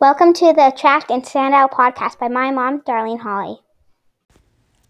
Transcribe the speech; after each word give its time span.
Welcome 0.00 0.32
to 0.34 0.52
the 0.52 0.68
Attract 0.68 1.10
and 1.10 1.26
Stand 1.26 1.54
Out 1.54 1.72
podcast 1.72 2.20
by 2.20 2.28
my 2.28 2.52
mom, 2.52 2.82
Darlene 2.82 3.18
Holly. 3.18 3.58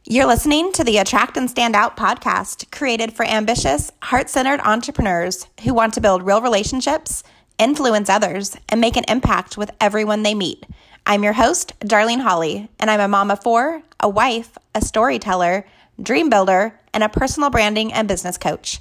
You're 0.05 0.27
listening 0.27 0.71
to 0.73 0.85
the 0.85 0.99
Attract 0.99 1.39
and 1.39 1.49
Stand 1.49 1.75
Out 1.75 1.97
podcast, 1.97 2.71
created 2.71 3.15
for 3.15 3.25
ambitious, 3.25 3.91
heart 4.03 4.29
centered 4.29 4.61
entrepreneurs 4.61 5.47
who 5.65 5.73
want 5.73 5.95
to 5.95 6.03
build 6.03 6.27
real 6.27 6.43
relationships, 6.43 7.23
influence 7.59 8.11
others, 8.11 8.55
and 8.69 8.83
make 8.83 8.99
an 8.99 9.07
impact 9.09 9.57
with 9.57 9.71
everyone 9.81 10.25
they 10.25 10.35
meet. 10.35 10.67
I'm 11.07 11.25
your 11.25 11.33
host, 11.33 11.73
Darlene 11.81 12.21
Holly, 12.21 12.69
and 12.79 12.91
I'm 12.91 13.01
a 13.01 13.09
mom 13.09 13.31
of 13.31 13.43
four, 13.43 13.83
a 14.01 14.11
wife, 14.11 14.59
a 14.75 14.83
storyteller, 14.83 15.65
dream 16.03 16.29
builder, 16.29 16.79
and 16.93 17.03
a 17.03 17.09
personal 17.09 17.49
branding 17.49 17.95
and 17.95 18.09
business 18.09 18.37
coach. 18.37 18.81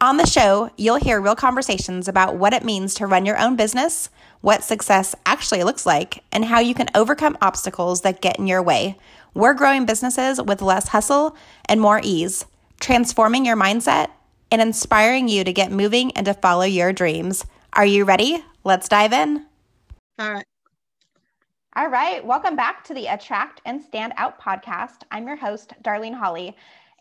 On 0.00 0.16
the 0.16 0.26
show, 0.26 0.70
you'll 0.76 0.96
hear 0.96 1.20
real 1.20 1.36
conversations 1.36 2.08
about 2.08 2.36
what 2.36 2.52
it 2.52 2.64
means 2.64 2.94
to 2.94 3.06
run 3.06 3.24
your 3.24 3.38
own 3.38 3.56
business 3.56 4.10
what 4.44 4.62
success 4.62 5.14
actually 5.24 5.64
looks 5.64 5.86
like, 5.86 6.22
and 6.30 6.44
how 6.44 6.60
you 6.60 6.74
can 6.74 6.86
overcome 6.94 7.38
obstacles 7.40 8.02
that 8.02 8.20
get 8.20 8.38
in 8.38 8.46
your 8.46 8.62
way. 8.62 8.94
We're 9.32 9.54
growing 9.54 9.86
businesses 9.86 10.40
with 10.40 10.60
less 10.60 10.88
hustle 10.88 11.34
and 11.64 11.80
more 11.80 11.98
ease, 12.04 12.44
transforming 12.78 13.46
your 13.46 13.56
mindset 13.56 14.10
and 14.50 14.60
inspiring 14.60 15.28
you 15.28 15.44
to 15.44 15.52
get 15.54 15.72
moving 15.72 16.12
and 16.12 16.26
to 16.26 16.34
follow 16.34 16.64
your 16.66 16.92
dreams. 16.92 17.46
Are 17.72 17.86
you 17.86 18.04
ready? 18.04 18.44
Let's 18.64 18.86
dive 18.86 19.14
in. 19.14 19.46
All 20.18 20.34
right. 20.34 20.44
All 21.74 21.88
right. 21.88 22.22
Welcome 22.22 22.54
back 22.54 22.84
to 22.84 22.92
the 22.92 23.06
Attract 23.06 23.62
and 23.64 23.80
Stand 23.80 24.12
Out 24.18 24.38
podcast. 24.38 25.04
I'm 25.10 25.26
your 25.26 25.36
host, 25.36 25.72
Darlene 25.82 26.14
Holly, 26.14 26.54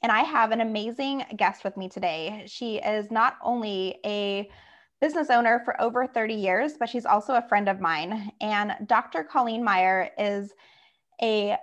and 0.03 0.12
I 0.12 0.21
have 0.21 0.52
an 0.52 0.59
amazing 0.59 1.25
guest 1.38 1.63
with 1.63 1.77
me 1.77 1.88
today. 1.88 2.43
She 2.45 2.75
is 2.75 3.09
not 3.09 3.38
only 3.41 3.99
a 4.05 4.49
business 4.99 5.29
owner 5.29 5.62
for 5.63 5.79
over 5.81 6.05
30 6.05 6.34
years, 6.34 6.73
but 6.77 6.89
she's 6.89 7.05
also 7.05 7.35
a 7.35 7.48
friend 7.48 7.70
of 7.70 7.79
mine. 7.79 8.31
And 8.41 8.73
Dr. 8.85 9.23
Colleen 9.23 9.63
Meyer 9.63 10.12
is 10.17 10.53
a 11.21 11.57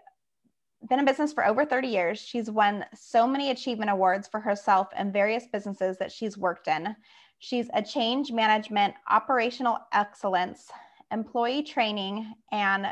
been 0.89 0.99
in 0.99 1.05
business 1.05 1.35
for 1.35 1.47
over 1.47 1.67
30 1.67 1.89
years. 1.89 2.19
She's 2.19 2.51
won 2.51 2.87
so 2.95 3.27
many 3.27 3.51
achievement 3.51 3.91
awards 3.91 4.27
for 4.27 4.41
herself 4.41 4.89
and 4.97 5.13
various 5.13 5.47
businesses 5.53 5.99
that 5.99 6.11
she's 6.11 6.39
worked 6.39 6.69
in. 6.69 6.97
She's 7.39 7.69
a 7.75 7.83
change 7.83 8.33
management, 8.33 8.95
operational 9.11 9.79
excellence, 9.93 10.71
employee 11.13 11.63
training, 11.63 12.33
and 12.51 12.87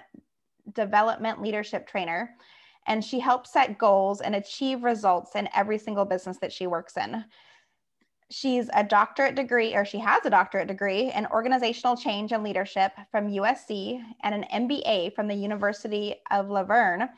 development 0.75 1.41
leadership 1.41 1.87
trainer. 1.87 2.37
And 2.89 3.05
she 3.05 3.21
helps 3.21 3.53
set 3.53 3.79
goals 3.79 4.21
and 4.21 4.35
achieve 4.35 4.83
results 4.83 5.37
in 5.37 5.49
every 5.55 5.79
single 5.79 6.05
business 6.05 6.39
that 6.39 6.53
she 6.53 6.67
works 6.67 6.97
in. 6.97 7.25
She's 8.31 8.69
a 8.75 8.83
doctorate 8.83 9.37
degree, 9.37 9.75
or 9.75 9.85
she 9.85 9.99
has 9.99 10.25
a 10.25 10.31
doctorate 10.31 10.69
degree 10.69 11.13
in 11.13 11.27
organizational 11.27 11.97
change 11.97 12.33
and 12.33 12.43
leadership 12.43 12.93
from 13.11 13.31
USC 13.31 14.03
and 14.23 14.35
an 14.35 14.69
MBA 14.69 15.15
from 15.15 15.29
the 15.29 15.35
University 15.35 16.17
of 16.31 16.51
La 16.51 16.65
Verne. 16.65 17.09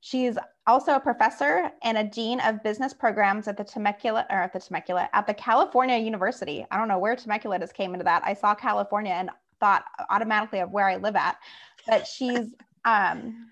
She's 0.00 0.36
also 0.66 0.96
a 0.96 1.00
professor 1.00 1.70
and 1.82 1.96
a 1.96 2.04
dean 2.04 2.40
of 2.40 2.62
business 2.62 2.92
programs 2.92 3.48
at 3.48 3.56
the 3.56 3.64
Temecula, 3.64 4.26
or 4.28 4.36
at 4.36 4.52
the 4.52 4.60
Temecula, 4.60 5.08
at 5.14 5.26
the 5.26 5.32
California 5.32 5.96
University. 5.96 6.66
I 6.70 6.76
don't 6.76 6.88
know 6.88 6.98
where 6.98 7.16
Temecula 7.16 7.58
just 7.58 7.72
came 7.72 7.94
into 7.94 8.04
that. 8.04 8.22
I 8.22 8.34
saw 8.34 8.54
California 8.54 9.12
and 9.12 9.30
thought 9.60 9.86
automatically 10.10 10.58
of 10.60 10.72
where 10.72 10.88
I 10.88 10.96
live 10.96 11.16
at, 11.16 11.38
but 11.86 12.06
she's 12.06 12.54
um, 12.84 13.50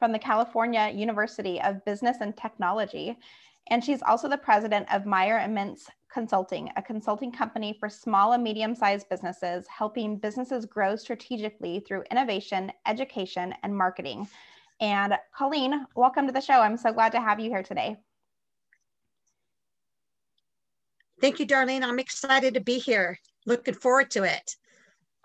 from 0.00 0.10
the 0.12 0.18
California 0.18 0.90
University 0.92 1.60
of 1.60 1.84
Business 1.84 2.16
and 2.22 2.34
Technology. 2.36 3.16
And 3.68 3.84
she's 3.84 4.02
also 4.02 4.28
the 4.28 4.38
president 4.38 4.92
of 4.92 5.06
Meyer 5.06 5.36
and 5.36 5.78
Consulting, 6.12 6.70
a 6.76 6.82
consulting 6.82 7.30
company 7.30 7.76
for 7.78 7.88
small 7.88 8.32
and 8.32 8.42
medium 8.42 8.74
sized 8.74 9.08
businesses, 9.08 9.66
helping 9.68 10.16
businesses 10.16 10.64
grow 10.64 10.96
strategically 10.96 11.84
through 11.86 12.02
innovation, 12.10 12.72
education, 12.86 13.54
and 13.62 13.76
marketing. 13.76 14.26
And 14.80 15.14
Colleen, 15.36 15.86
welcome 15.94 16.26
to 16.26 16.32
the 16.32 16.40
show. 16.40 16.54
I'm 16.54 16.78
so 16.78 16.92
glad 16.92 17.12
to 17.12 17.20
have 17.20 17.38
you 17.38 17.50
here 17.50 17.62
today. 17.62 17.98
Thank 21.20 21.38
you, 21.38 21.46
Darlene. 21.46 21.84
I'm 21.84 21.98
excited 21.98 22.54
to 22.54 22.60
be 22.60 22.78
here. 22.78 23.18
Looking 23.44 23.74
forward 23.74 24.10
to 24.12 24.24
it. 24.24 24.56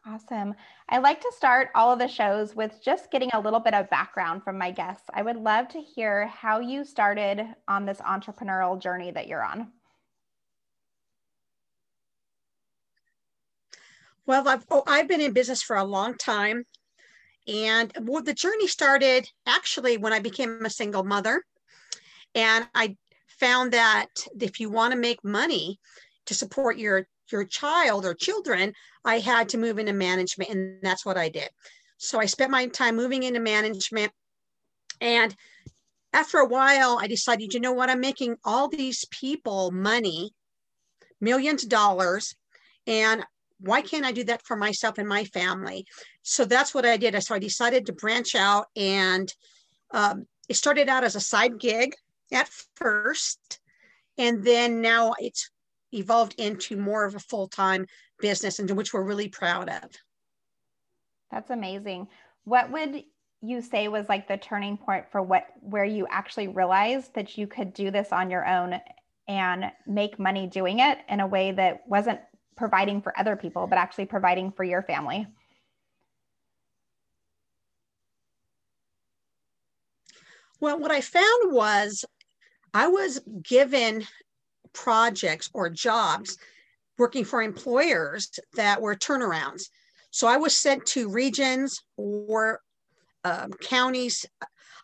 Awesome. 0.07 0.53
I 0.87 0.99
like 0.99 1.19
to 1.21 1.31
start 1.35 1.69
all 1.73 1.91
of 1.91 1.97
the 1.97 2.07
shows 2.07 2.55
with 2.55 2.79
just 2.83 3.09
getting 3.09 3.31
a 3.33 3.39
little 3.39 3.59
bit 3.59 3.73
of 3.73 3.89
background 3.89 4.43
from 4.43 4.55
my 4.55 4.69
guests. 4.69 5.09
I 5.11 5.23
would 5.23 5.37
love 5.37 5.67
to 5.69 5.81
hear 5.81 6.27
how 6.27 6.59
you 6.59 6.85
started 6.85 7.43
on 7.67 7.85
this 7.87 7.97
entrepreneurial 8.01 8.79
journey 8.79 9.09
that 9.11 9.27
you're 9.27 9.43
on. 9.43 9.71
Well, 14.27 14.47
I've, 14.47 14.65
oh, 14.69 14.83
I've 14.85 15.07
been 15.07 15.21
in 15.21 15.33
business 15.33 15.63
for 15.63 15.75
a 15.75 15.83
long 15.83 16.15
time. 16.17 16.65
And 17.47 17.91
well, 18.01 18.21
the 18.21 18.33
journey 18.33 18.67
started 18.67 19.27
actually 19.47 19.97
when 19.97 20.13
I 20.13 20.19
became 20.19 20.65
a 20.65 20.69
single 20.69 21.03
mother. 21.03 21.43
And 22.35 22.67
I 22.75 22.95
found 23.39 23.73
that 23.73 24.09
if 24.39 24.59
you 24.59 24.69
want 24.69 24.93
to 24.93 24.99
make 24.99 25.23
money 25.23 25.79
to 26.27 26.35
support 26.35 26.77
your 26.77 27.07
your 27.31 27.45
child 27.45 28.05
or 28.05 28.13
children, 28.13 28.73
I 29.03 29.19
had 29.19 29.49
to 29.49 29.57
move 29.57 29.79
into 29.79 29.93
management. 29.93 30.49
And 30.49 30.79
that's 30.81 31.05
what 31.05 31.17
I 31.17 31.29
did. 31.29 31.49
So 31.97 32.19
I 32.19 32.25
spent 32.25 32.51
my 32.51 32.67
time 32.67 32.95
moving 32.95 33.23
into 33.23 33.39
management. 33.39 34.11
And 35.01 35.35
after 36.13 36.37
a 36.37 36.47
while, 36.47 36.97
I 36.99 37.07
decided, 37.07 37.53
you 37.53 37.59
know 37.59 37.73
what, 37.73 37.89
I'm 37.89 37.99
making 37.99 38.37
all 38.43 38.67
these 38.67 39.05
people 39.11 39.71
money, 39.71 40.31
millions 41.19 41.63
of 41.63 41.69
dollars. 41.69 42.35
And 42.87 43.25
why 43.59 43.81
can't 43.81 44.05
I 44.05 44.11
do 44.11 44.23
that 44.25 44.45
for 44.45 44.55
myself 44.55 44.97
and 44.97 45.07
my 45.07 45.25
family? 45.25 45.85
So 46.21 46.45
that's 46.45 46.73
what 46.73 46.85
I 46.85 46.97
did. 46.97 47.21
So 47.23 47.35
I 47.35 47.39
decided 47.39 47.85
to 47.85 47.93
branch 47.93 48.35
out 48.35 48.67
and 48.75 49.33
um, 49.91 50.25
it 50.49 50.55
started 50.55 50.89
out 50.89 51.03
as 51.03 51.15
a 51.15 51.21
side 51.21 51.59
gig 51.59 51.95
at 52.31 52.49
first. 52.75 53.59
And 54.17 54.43
then 54.43 54.81
now 54.81 55.13
it's 55.19 55.49
evolved 55.95 56.35
into 56.37 56.77
more 56.77 57.05
of 57.05 57.15
a 57.15 57.19
full-time 57.19 57.85
business 58.19 58.59
and 58.59 58.69
which 58.71 58.93
we're 58.93 59.03
really 59.03 59.29
proud 59.29 59.69
of. 59.69 59.91
That's 61.31 61.49
amazing. 61.49 62.07
What 62.43 62.71
would 62.71 63.03
you 63.41 63.61
say 63.61 63.87
was 63.87 64.09
like 64.09 64.27
the 64.27 64.37
turning 64.37 64.77
point 64.77 65.05
for 65.11 65.21
what 65.21 65.47
where 65.61 65.85
you 65.85 66.07
actually 66.09 66.47
realized 66.47 67.13
that 67.15 67.37
you 67.37 67.47
could 67.47 67.73
do 67.73 67.91
this 67.91 68.11
on 68.11 68.29
your 68.29 68.47
own 68.47 68.79
and 69.27 69.71
make 69.87 70.19
money 70.19 70.47
doing 70.47 70.79
it 70.79 70.99
in 71.09 71.19
a 71.19 71.27
way 71.27 71.51
that 71.51 71.81
wasn't 71.87 72.19
providing 72.55 73.01
for 73.01 73.17
other 73.19 73.35
people 73.35 73.67
but 73.67 73.77
actually 73.77 74.05
providing 74.05 74.51
for 74.51 74.63
your 74.63 74.81
family? 74.81 75.27
Well, 80.59 80.79
what 80.79 80.91
I 80.91 81.01
found 81.01 81.53
was 81.53 82.05
I 82.73 82.87
was 82.87 83.19
given 83.43 84.05
projects 84.75 85.49
or 85.53 85.69
jobs 85.69 86.37
working 86.97 87.25
for 87.25 87.41
employers 87.41 88.29
that 88.53 88.81
were 88.81 88.95
turnarounds. 88.95 89.63
So 90.11 90.27
I 90.27 90.37
was 90.37 90.55
sent 90.55 90.85
to 90.87 91.09
regions 91.09 91.81
or 91.97 92.61
um, 93.23 93.51
counties. 93.51 94.25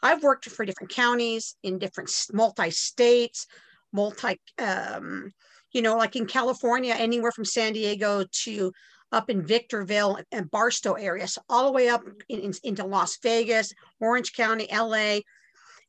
I've 0.03 0.24
worked 0.24 0.50
for 0.50 0.66
different 0.66 0.91
counties 0.91 1.56
in 1.63 1.78
different 1.78 2.12
multi 2.34 2.72
states, 2.72 3.47
multi, 3.94 4.40
um, 4.57 5.31
you 5.72 5.81
know, 5.81 5.96
like 5.96 6.16
in 6.16 6.25
California, 6.25 6.94
anywhere 6.97 7.31
from 7.31 7.46
San 7.46 7.74
Diego 7.74 8.25
to 8.44 8.74
up 9.12 9.30
in 9.30 9.46
Victorville 9.46 10.19
and 10.31 10.50
Barstow 10.51 10.94
area, 10.94 11.28
so 11.28 11.41
all 11.50 11.66
the 11.66 11.72
way 11.72 11.90
up 11.90 12.03
in, 12.30 12.40
in, 12.40 12.53
into 12.63 12.85
Las 12.85 13.18
Vegas, 13.22 13.74
Orange 14.00 14.34
County, 14.34 14.68
LA. 14.72 15.19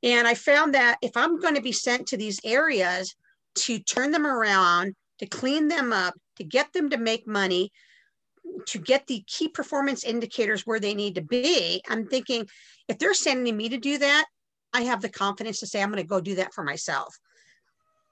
And 0.03 0.27
I 0.27 0.35
found 0.35 0.75
that 0.75 0.99
if 1.03 1.17
I'm 1.17 1.39
going 1.39 1.55
to 1.55 1.63
be 1.63 1.73
sent 1.73 2.09
to 2.09 2.17
these 2.17 2.41
areas, 2.45 3.15
to 3.55 3.79
turn 3.79 4.11
them 4.11 4.27
around, 4.27 4.95
to 5.19 5.27
clean 5.27 5.69
them 5.69 5.93
up, 5.93 6.15
to 6.37 6.45
get 6.45 6.73
them 6.73 6.91
to 6.91 6.97
make 6.97 7.27
money, 7.27 7.71
to 8.67 8.79
get 8.79 9.07
the 9.07 9.25
key 9.27 9.49
performance 9.49 10.05
indicators 10.05 10.67
where 10.67 10.81
they 10.81 10.95
need 10.95 11.15
to 11.15 11.23
be. 11.23 11.83
I'm 11.89 12.07
thinking 12.07 12.47
if 12.89 12.99
they're 12.99 13.15
sending 13.15 13.57
me 13.57 13.69
to 13.71 13.79
do 13.79 13.99
that, 13.99 14.27
I 14.73 14.83
have 14.83 15.01
the 15.01 15.09
confidence 15.09 15.61
to 15.61 15.67
say 15.67 15.83
I'm 15.83 15.91
going 15.91 16.03
to 16.03 16.09
go 16.09 16.21
do 16.21 16.37
that 16.37 16.55
for 16.55 16.65
myself. 16.65 17.17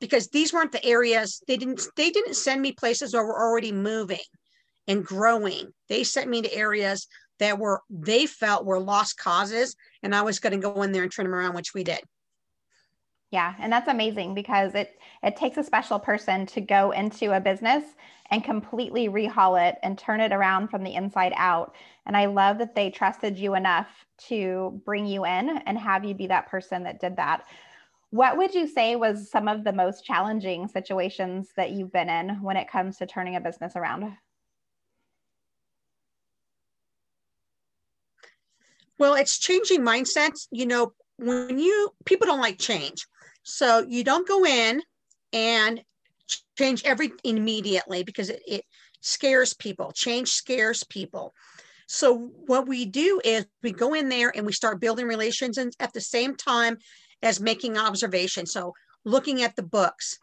Because 0.01 0.29
these 0.29 0.53
weren't 0.53 0.73
the 0.73 0.85
areas 0.85 1.43
they 1.47 1.59
didn't 1.59 1.83
they 1.97 2.11
didn't 2.11 2.35
send 2.35 2.63
me 2.63 2.73
places 2.73 3.13
where 3.13 3.25
we're 3.25 3.41
already 3.41 3.71
moving 3.71 4.19
and 4.89 5.05
growing. 5.05 5.73
They 5.89 6.05
sent 6.05 6.31
me 6.31 6.41
to 6.43 6.55
areas 6.55 7.07
that 7.39 7.59
were 7.59 7.83
they 7.91 8.27
felt 8.27 8.65
were 8.65 8.81
lost 8.81 9.19
causes 9.19 9.77
and 10.03 10.15
I 10.15 10.23
was 10.23 10.41
going 10.41 10.59
to 10.59 10.69
go 10.69 10.83
in 10.83 10.93
there 10.93 11.03
and 11.03 11.13
turn 11.13 11.27
them 11.27 11.35
around, 11.35 11.55
which 11.55 11.75
we 11.75 11.85
did. 11.85 12.01
Yeah, 13.31 13.55
and 13.61 13.73
that's 13.73 13.87
amazing 13.87 14.35
because 14.35 14.75
it 14.75 14.99
it 15.23 15.37
takes 15.37 15.57
a 15.57 15.63
special 15.63 16.01
person 16.01 16.47
to 16.47 16.61
go 16.61 16.91
into 16.91 17.37
a 17.37 17.41
business 17.41 17.85
and 18.31 18.43
completely 18.43 19.09
rehaul 19.09 19.61
it 19.69 19.77
and 19.83 19.97
turn 19.97 20.21
it 20.21 20.33
around 20.33 20.69
from 20.69 20.83
the 20.83 20.95
inside 20.95 21.33
out. 21.37 21.75
And 22.07 22.17
I 22.17 22.27
love 22.27 22.59
that 22.59 22.75
they 22.75 22.91
trusted 22.91 23.39
you 23.39 23.55
enough 23.55 23.89
to 24.29 24.81
bring 24.85 25.07
you 25.07 25.25
in 25.25 25.59
and 25.67 25.79
have 25.79 26.05
you 26.05 26.15
be 26.15 26.27
that 26.29 26.49
person 26.49 26.85
that 26.85 27.01
did 27.01 27.17
that. 27.17 27.45
What 28.11 28.37
would 28.37 28.55
you 28.55 28.67
say 28.67 28.97
was 28.97 29.31
some 29.31 29.47
of 29.49 29.63
the 29.65 29.73
most 29.73 30.05
challenging 30.05 30.67
situations 30.69 31.51
that 31.57 31.71
you've 31.71 31.93
been 31.93 32.09
in 32.09 32.43
when 32.43 32.57
it 32.57 32.71
comes 32.71 32.99
to 32.99 33.07
turning 33.07 33.37
a 33.37 33.41
business 33.41 33.75
around? 33.77 34.17
Well, 38.99 39.15
it's 39.15 39.39
changing 39.39 39.81
mindsets. 39.81 40.47
You 40.51 40.67
know, 40.67 40.93
when 41.17 41.59
you 41.59 41.91
people 42.05 42.27
don't 42.27 42.41
like 42.41 42.59
change, 42.59 43.07
so 43.43 43.85
you 43.89 44.05
don't 44.05 44.29
go 44.29 44.45
in 44.45 44.83
and 45.33 45.83
change 46.59 46.83
everything 46.85 47.19
immediately 47.25 48.03
because 48.03 48.31
it, 48.31 48.43
it 48.47 48.65
scares 49.01 49.55
people. 49.55 49.93
Change 49.93 50.29
scares 50.29 50.85
people. 50.85 51.35
So 51.87 52.31
what 52.47 52.69
we 52.69 52.85
do 52.85 53.21
is 53.25 53.47
we 53.63 53.73
go 53.73 53.95
in 53.95 54.09
there 54.09 54.33
and 54.37 54.47
we 54.47 54.53
start 54.53 54.81
building 54.81 55.07
relations 55.07 55.59
and 55.59 55.73
at 55.81 55.93
the 55.93 56.01
same 56.01 56.37
time 56.37 56.79
as 57.23 57.41
making 57.41 57.77
observations. 57.77 58.53
So 58.53 58.75
looking 59.05 59.43
at 59.43 59.57
the 59.57 59.63
books, 59.63 60.19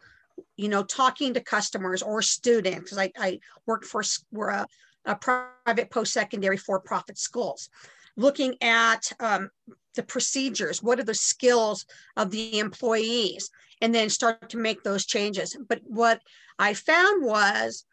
you 0.55 0.69
know, 0.69 0.83
talking 0.83 1.33
to 1.33 1.41
customers 1.41 2.01
or 2.01 2.21
students. 2.21 2.97
I, 2.97 3.11
I 3.17 3.39
worked 3.65 3.85
for 3.85 4.03
we're 4.31 4.49
a, 4.49 4.67
a 5.05 5.15
private 5.15 5.89
post-secondary 5.89 6.57
for-profit 6.57 7.17
schools. 7.17 7.69
Looking 8.17 8.55
at 8.61 9.11
um, 9.19 9.49
the 9.95 10.03
procedures, 10.03 10.83
what 10.83 10.99
are 10.99 11.03
the 11.03 11.13
skills 11.13 11.85
of 12.15 12.31
the 12.31 12.59
employees, 12.59 13.49
and 13.81 13.93
then 13.93 14.09
start 14.09 14.49
to 14.49 14.57
make 14.57 14.83
those 14.83 15.05
changes. 15.05 15.55
But 15.69 15.81
what 15.83 16.21
I 16.57 16.73
found 16.73 17.23
was 17.23 17.85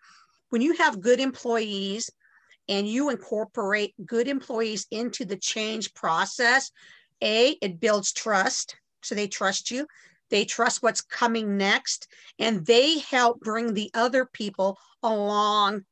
when 0.48 0.62
you 0.62 0.74
have 0.74 1.00
good 1.00 1.20
employees 1.20 2.10
and 2.68 2.88
you 2.88 3.10
incorporate 3.10 3.94
good 4.06 4.28
employees 4.28 4.86
into 4.90 5.24
the 5.24 5.36
change 5.36 5.92
process, 5.94 6.70
A, 7.22 7.56
it 7.60 7.80
builds 7.80 8.12
trust. 8.12 8.76
So 9.02 9.14
they 9.14 9.28
trust 9.28 9.70
you. 9.70 9.86
They 10.30 10.44
trust 10.44 10.82
what's 10.82 11.02
coming 11.02 11.58
next, 11.58 12.08
and 12.38 12.64
they 12.64 12.98
help 12.98 13.40
bring 13.40 13.74
the 13.74 13.90
other 13.92 14.24
people 14.24 14.78
along 15.02 15.84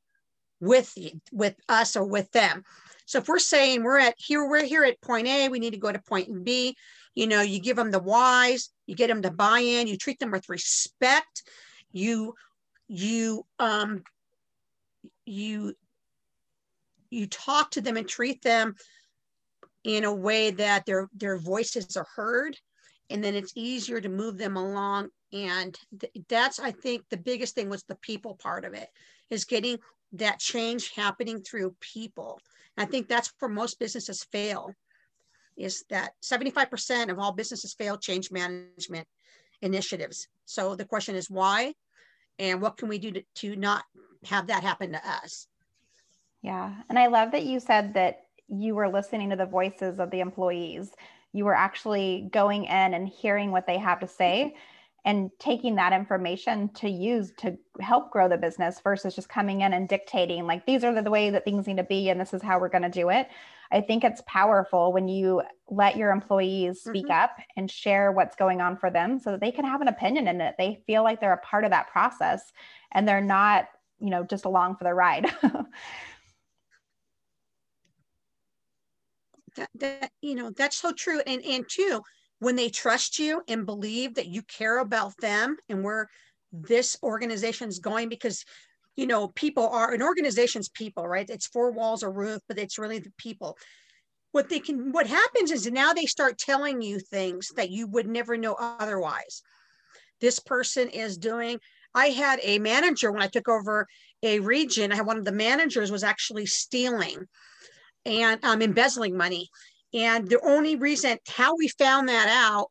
with 0.58 0.96
with 1.30 1.56
us 1.68 1.96
or 1.96 2.04
with 2.04 2.30
them. 2.32 2.64
So 3.06 3.18
if 3.18 3.28
we're 3.28 3.38
saying 3.38 3.82
we're 3.82 3.98
at 3.98 4.14
here, 4.16 4.46
we're 4.48 4.64
here 4.64 4.84
at 4.84 5.00
point 5.00 5.26
A, 5.26 5.48
we 5.48 5.58
need 5.58 5.72
to 5.72 5.78
go 5.78 5.92
to 5.92 5.98
point 6.00 6.44
B. 6.44 6.76
You 7.14 7.26
know, 7.26 7.42
you 7.42 7.60
give 7.60 7.76
them 7.76 7.90
the 7.90 7.98
whys, 7.98 8.70
you 8.86 8.94
get 8.94 9.08
them 9.08 9.22
to 9.22 9.30
buy 9.30 9.60
in, 9.60 9.86
you 9.86 9.96
treat 9.96 10.18
them 10.18 10.30
with 10.30 10.48
respect, 10.48 11.42
you 11.92 12.34
you 12.88 13.46
um 13.58 14.02
you 15.24 15.74
you 17.10 17.26
talk 17.26 17.70
to 17.72 17.80
them 17.80 17.96
and 17.96 18.08
treat 18.08 18.42
them 18.42 18.74
in 19.84 20.04
a 20.04 20.14
way 20.14 20.50
that 20.50 20.86
their 20.86 21.08
their 21.14 21.36
voices 21.36 21.96
are 21.96 22.06
heard. 22.14 22.56
And 23.10 23.22
then 23.22 23.34
it's 23.34 23.52
easier 23.54 24.00
to 24.00 24.08
move 24.08 24.38
them 24.38 24.56
along. 24.56 25.08
And 25.32 25.78
th- 25.98 26.12
that's 26.28 26.60
i 26.60 26.70
think 26.70 27.04
the 27.08 27.16
biggest 27.16 27.54
thing 27.54 27.68
was 27.68 27.82
the 27.84 27.96
people 27.96 28.36
part 28.36 28.64
of 28.64 28.74
it 28.74 28.88
is 29.30 29.44
getting 29.44 29.78
that 30.12 30.38
change 30.38 30.92
happening 30.92 31.40
through 31.40 31.74
people 31.80 32.38
i 32.76 32.84
think 32.84 33.08
that's 33.08 33.32
where 33.38 33.50
most 33.50 33.78
businesses 33.78 34.24
fail 34.24 34.74
is 35.56 35.84
that 35.90 36.12
75% 36.22 37.10
of 37.10 37.18
all 37.18 37.32
businesses 37.32 37.74
fail 37.74 37.98
change 37.98 38.30
management 38.30 39.06
initiatives. 39.60 40.28
So 40.44 40.74
the 40.74 40.84
question 40.84 41.14
is 41.14 41.30
why 41.30 41.74
and 42.38 42.60
what 42.60 42.76
can 42.76 42.88
we 42.88 42.98
do 42.98 43.12
to, 43.12 43.22
to 43.36 43.56
not 43.56 43.84
have 44.24 44.48
that 44.48 44.62
happen 44.62 44.92
to 44.92 45.08
us? 45.08 45.46
Yeah 46.42 46.74
and 46.88 46.98
i 46.98 47.06
love 47.06 47.30
that 47.32 47.44
you 47.44 47.60
said 47.60 47.94
that 47.94 48.22
you 48.48 48.74
were 48.74 48.88
listening 48.88 49.30
to 49.30 49.36
the 49.36 49.46
voices 49.46 49.98
of 49.98 50.10
the 50.10 50.20
employees. 50.20 50.90
You 51.32 51.46
were 51.46 51.54
actually 51.54 52.28
going 52.32 52.64
in 52.64 52.94
and 52.94 53.08
hearing 53.08 53.50
what 53.50 53.66
they 53.66 53.78
have 53.78 54.00
to 54.00 54.08
say 54.08 54.54
and 55.04 55.30
taking 55.40 55.74
that 55.74 55.92
information 55.92 56.68
to 56.74 56.88
use 56.88 57.32
to 57.36 57.58
help 57.80 58.10
grow 58.10 58.28
the 58.28 58.36
business 58.36 58.80
versus 58.80 59.14
just 59.14 59.28
coming 59.28 59.62
in 59.62 59.72
and 59.72 59.88
dictating 59.88 60.46
like 60.46 60.64
these 60.64 60.84
are 60.84 60.94
the, 60.94 61.02
the 61.02 61.10
way 61.10 61.30
that 61.30 61.44
things 61.44 61.66
need 61.66 61.76
to 61.76 61.82
be 61.82 62.08
and 62.08 62.20
this 62.20 62.32
is 62.32 62.42
how 62.42 62.58
we're 62.58 62.68
going 62.68 62.82
to 62.82 62.88
do 62.88 63.10
it. 63.10 63.28
I 63.72 63.80
think 63.80 64.04
it's 64.04 64.22
powerful 64.26 64.92
when 64.92 65.08
you 65.08 65.42
let 65.70 65.96
your 65.96 66.10
employees 66.10 66.82
speak 66.82 67.06
mm-hmm. 67.06 67.24
up 67.24 67.36
and 67.56 67.70
share 67.70 68.12
what's 68.12 68.36
going 68.36 68.60
on 68.60 68.76
for 68.76 68.90
them 68.90 69.18
so 69.18 69.32
that 69.32 69.40
they 69.40 69.50
can 69.50 69.64
have 69.64 69.80
an 69.80 69.88
opinion 69.88 70.28
in 70.28 70.40
it 70.40 70.54
they 70.58 70.82
feel 70.86 71.02
like 71.02 71.20
they're 71.20 71.32
a 71.32 71.38
part 71.38 71.64
of 71.64 71.70
that 71.70 71.88
process 71.90 72.52
and 72.92 73.08
they're 73.08 73.20
not 73.20 73.66
you 73.98 74.10
know 74.10 74.24
just 74.24 74.44
along 74.44 74.76
for 74.76 74.84
the 74.84 74.94
ride. 74.94 75.26
That, 79.54 79.68
that 79.74 80.12
you 80.22 80.34
know 80.34 80.48
that's 80.48 80.78
so 80.78 80.92
true. 80.92 81.20
And 81.26 81.44
and 81.44 81.66
two 81.68 82.00
when 82.42 82.56
they 82.56 82.68
trust 82.68 83.20
you 83.20 83.40
and 83.46 83.64
believe 83.64 84.16
that 84.16 84.26
you 84.26 84.42
care 84.42 84.78
about 84.78 85.16
them 85.18 85.56
and 85.68 85.84
where 85.84 86.08
this 86.50 86.96
organization 87.00 87.68
is 87.68 87.78
going 87.78 88.08
because 88.08 88.44
you 88.96 89.06
know 89.06 89.28
people 89.28 89.68
are 89.68 89.92
an 89.94 90.02
organization's 90.02 90.68
people 90.68 91.06
right? 91.06 91.30
It's 91.30 91.46
four 91.46 91.70
walls 91.70 92.02
a 92.02 92.08
roof 92.08 92.42
but 92.48 92.58
it's 92.58 92.78
really 92.78 92.98
the 92.98 93.12
people. 93.16 93.56
What 94.32 94.48
they 94.48 94.58
can 94.58 94.90
what 94.90 95.06
happens 95.06 95.52
is 95.52 95.70
now 95.70 95.92
they 95.92 96.06
start 96.06 96.36
telling 96.36 96.82
you 96.82 96.98
things 96.98 97.52
that 97.54 97.70
you 97.70 97.86
would 97.86 98.08
never 98.08 98.36
know 98.36 98.56
otherwise. 98.58 99.42
This 100.20 100.40
person 100.40 100.88
is 100.88 101.16
doing 101.16 101.60
i 101.94 102.06
had 102.06 102.40
a 102.42 102.58
manager 102.58 103.12
when 103.12 103.20
i 103.22 103.26
took 103.26 103.48
over 103.48 103.86
a 104.22 104.40
region 104.40 104.90
i 104.90 104.96
had 104.96 105.04
one 105.04 105.18
of 105.18 105.26
the 105.26 105.30
managers 105.48 105.92
was 105.92 106.02
actually 106.02 106.46
stealing 106.46 107.28
and 108.04 108.44
um, 108.44 108.62
embezzling 108.62 109.16
money. 109.16 109.48
And 109.94 110.28
the 110.28 110.40
only 110.40 110.76
reason 110.76 111.18
how 111.28 111.56
we 111.56 111.68
found 111.68 112.08
that 112.08 112.28
out 112.28 112.68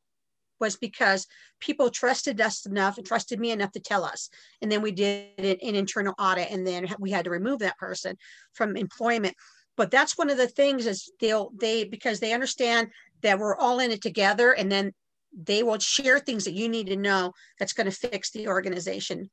was 0.59 0.75
because 0.75 1.27
people 1.59 1.89
trusted 1.89 2.39
us 2.39 2.65
enough 2.65 2.97
and 2.97 3.05
trusted 3.05 3.39
me 3.39 3.51
enough 3.51 3.71
to 3.71 3.79
tell 3.79 4.03
us. 4.03 4.29
And 4.61 4.71
then 4.71 4.81
we 4.81 4.91
did 4.91 5.27
an 5.37 5.75
internal 5.75 6.13
audit 6.17 6.49
and 6.51 6.65
then 6.65 6.87
we 6.99 7.11
had 7.11 7.25
to 7.25 7.31
remove 7.31 7.59
that 7.59 7.77
person 7.77 8.17
from 8.53 8.77
employment. 8.77 9.35
But 9.77 9.91
that's 9.91 10.17
one 10.17 10.29
of 10.29 10.37
the 10.37 10.47
things 10.47 10.85
is 10.85 11.11
they'll 11.19 11.51
they 11.59 11.83
because 11.83 12.19
they 12.19 12.33
understand 12.33 12.89
that 13.21 13.39
we're 13.39 13.57
all 13.57 13.79
in 13.79 13.91
it 13.91 14.01
together 14.01 14.51
and 14.51 14.71
then 14.71 14.93
they 15.35 15.63
will 15.63 15.79
share 15.79 16.19
things 16.19 16.43
that 16.45 16.53
you 16.53 16.67
need 16.67 16.87
to 16.87 16.95
know 16.95 17.33
that's 17.57 17.73
going 17.73 17.89
to 17.89 17.95
fix 17.95 18.31
the 18.31 18.47
organization. 18.47 19.29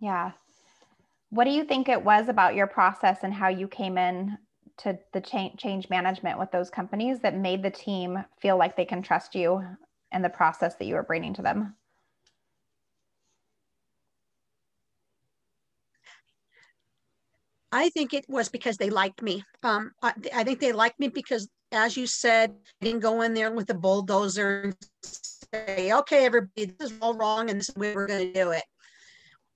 Yeah. 0.00 0.32
What 1.30 1.44
do 1.44 1.50
you 1.50 1.64
think 1.64 1.88
it 1.88 2.04
was 2.04 2.28
about 2.28 2.54
your 2.54 2.66
process 2.66 3.18
and 3.22 3.32
how 3.32 3.48
you 3.48 3.68
came 3.68 3.96
in 3.96 4.36
to 4.82 4.98
the 5.12 5.20
change 5.20 5.90
management 5.90 6.38
with 6.38 6.50
those 6.50 6.70
companies 6.70 7.20
that 7.20 7.36
made 7.36 7.62
the 7.62 7.70
team 7.70 8.24
feel 8.40 8.56
like 8.56 8.76
they 8.76 8.84
can 8.84 9.02
trust 9.02 9.34
you 9.34 9.62
and 10.12 10.24
the 10.24 10.28
process 10.28 10.74
that 10.76 10.86
you 10.86 10.94
were 10.94 11.02
bringing 11.02 11.34
to 11.34 11.42
them? 11.42 11.74
I 17.72 17.88
think 17.90 18.14
it 18.14 18.24
was 18.28 18.48
because 18.48 18.76
they 18.76 18.90
liked 18.90 19.22
me. 19.22 19.44
Um, 19.62 19.92
I, 20.02 20.12
I, 20.34 20.44
think 20.44 20.58
they 20.58 20.72
liked 20.72 20.98
me 20.98 21.08
because, 21.08 21.48
as 21.70 21.96
you 21.96 22.06
said, 22.06 22.50
I 22.82 22.84
didn't 22.84 23.00
go 23.00 23.22
in 23.22 23.32
there 23.32 23.52
with 23.52 23.70
a 23.70 23.74
bulldozer 23.74 24.62
and 24.62 24.76
say, 25.54 25.92
okay, 25.92 26.26
everybody, 26.26 26.64
this 26.64 26.90
is 26.90 26.98
all 27.00 27.14
wrong 27.14 27.48
and 27.48 27.60
this 27.60 27.68
is 27.68 27.74
the 27.74 27.80
way 27.80 27.94
we're 27.94 28.08
going 28.08 28.26
to 28.26 28.32
do 28.32 28.50
it. 28.50 28.64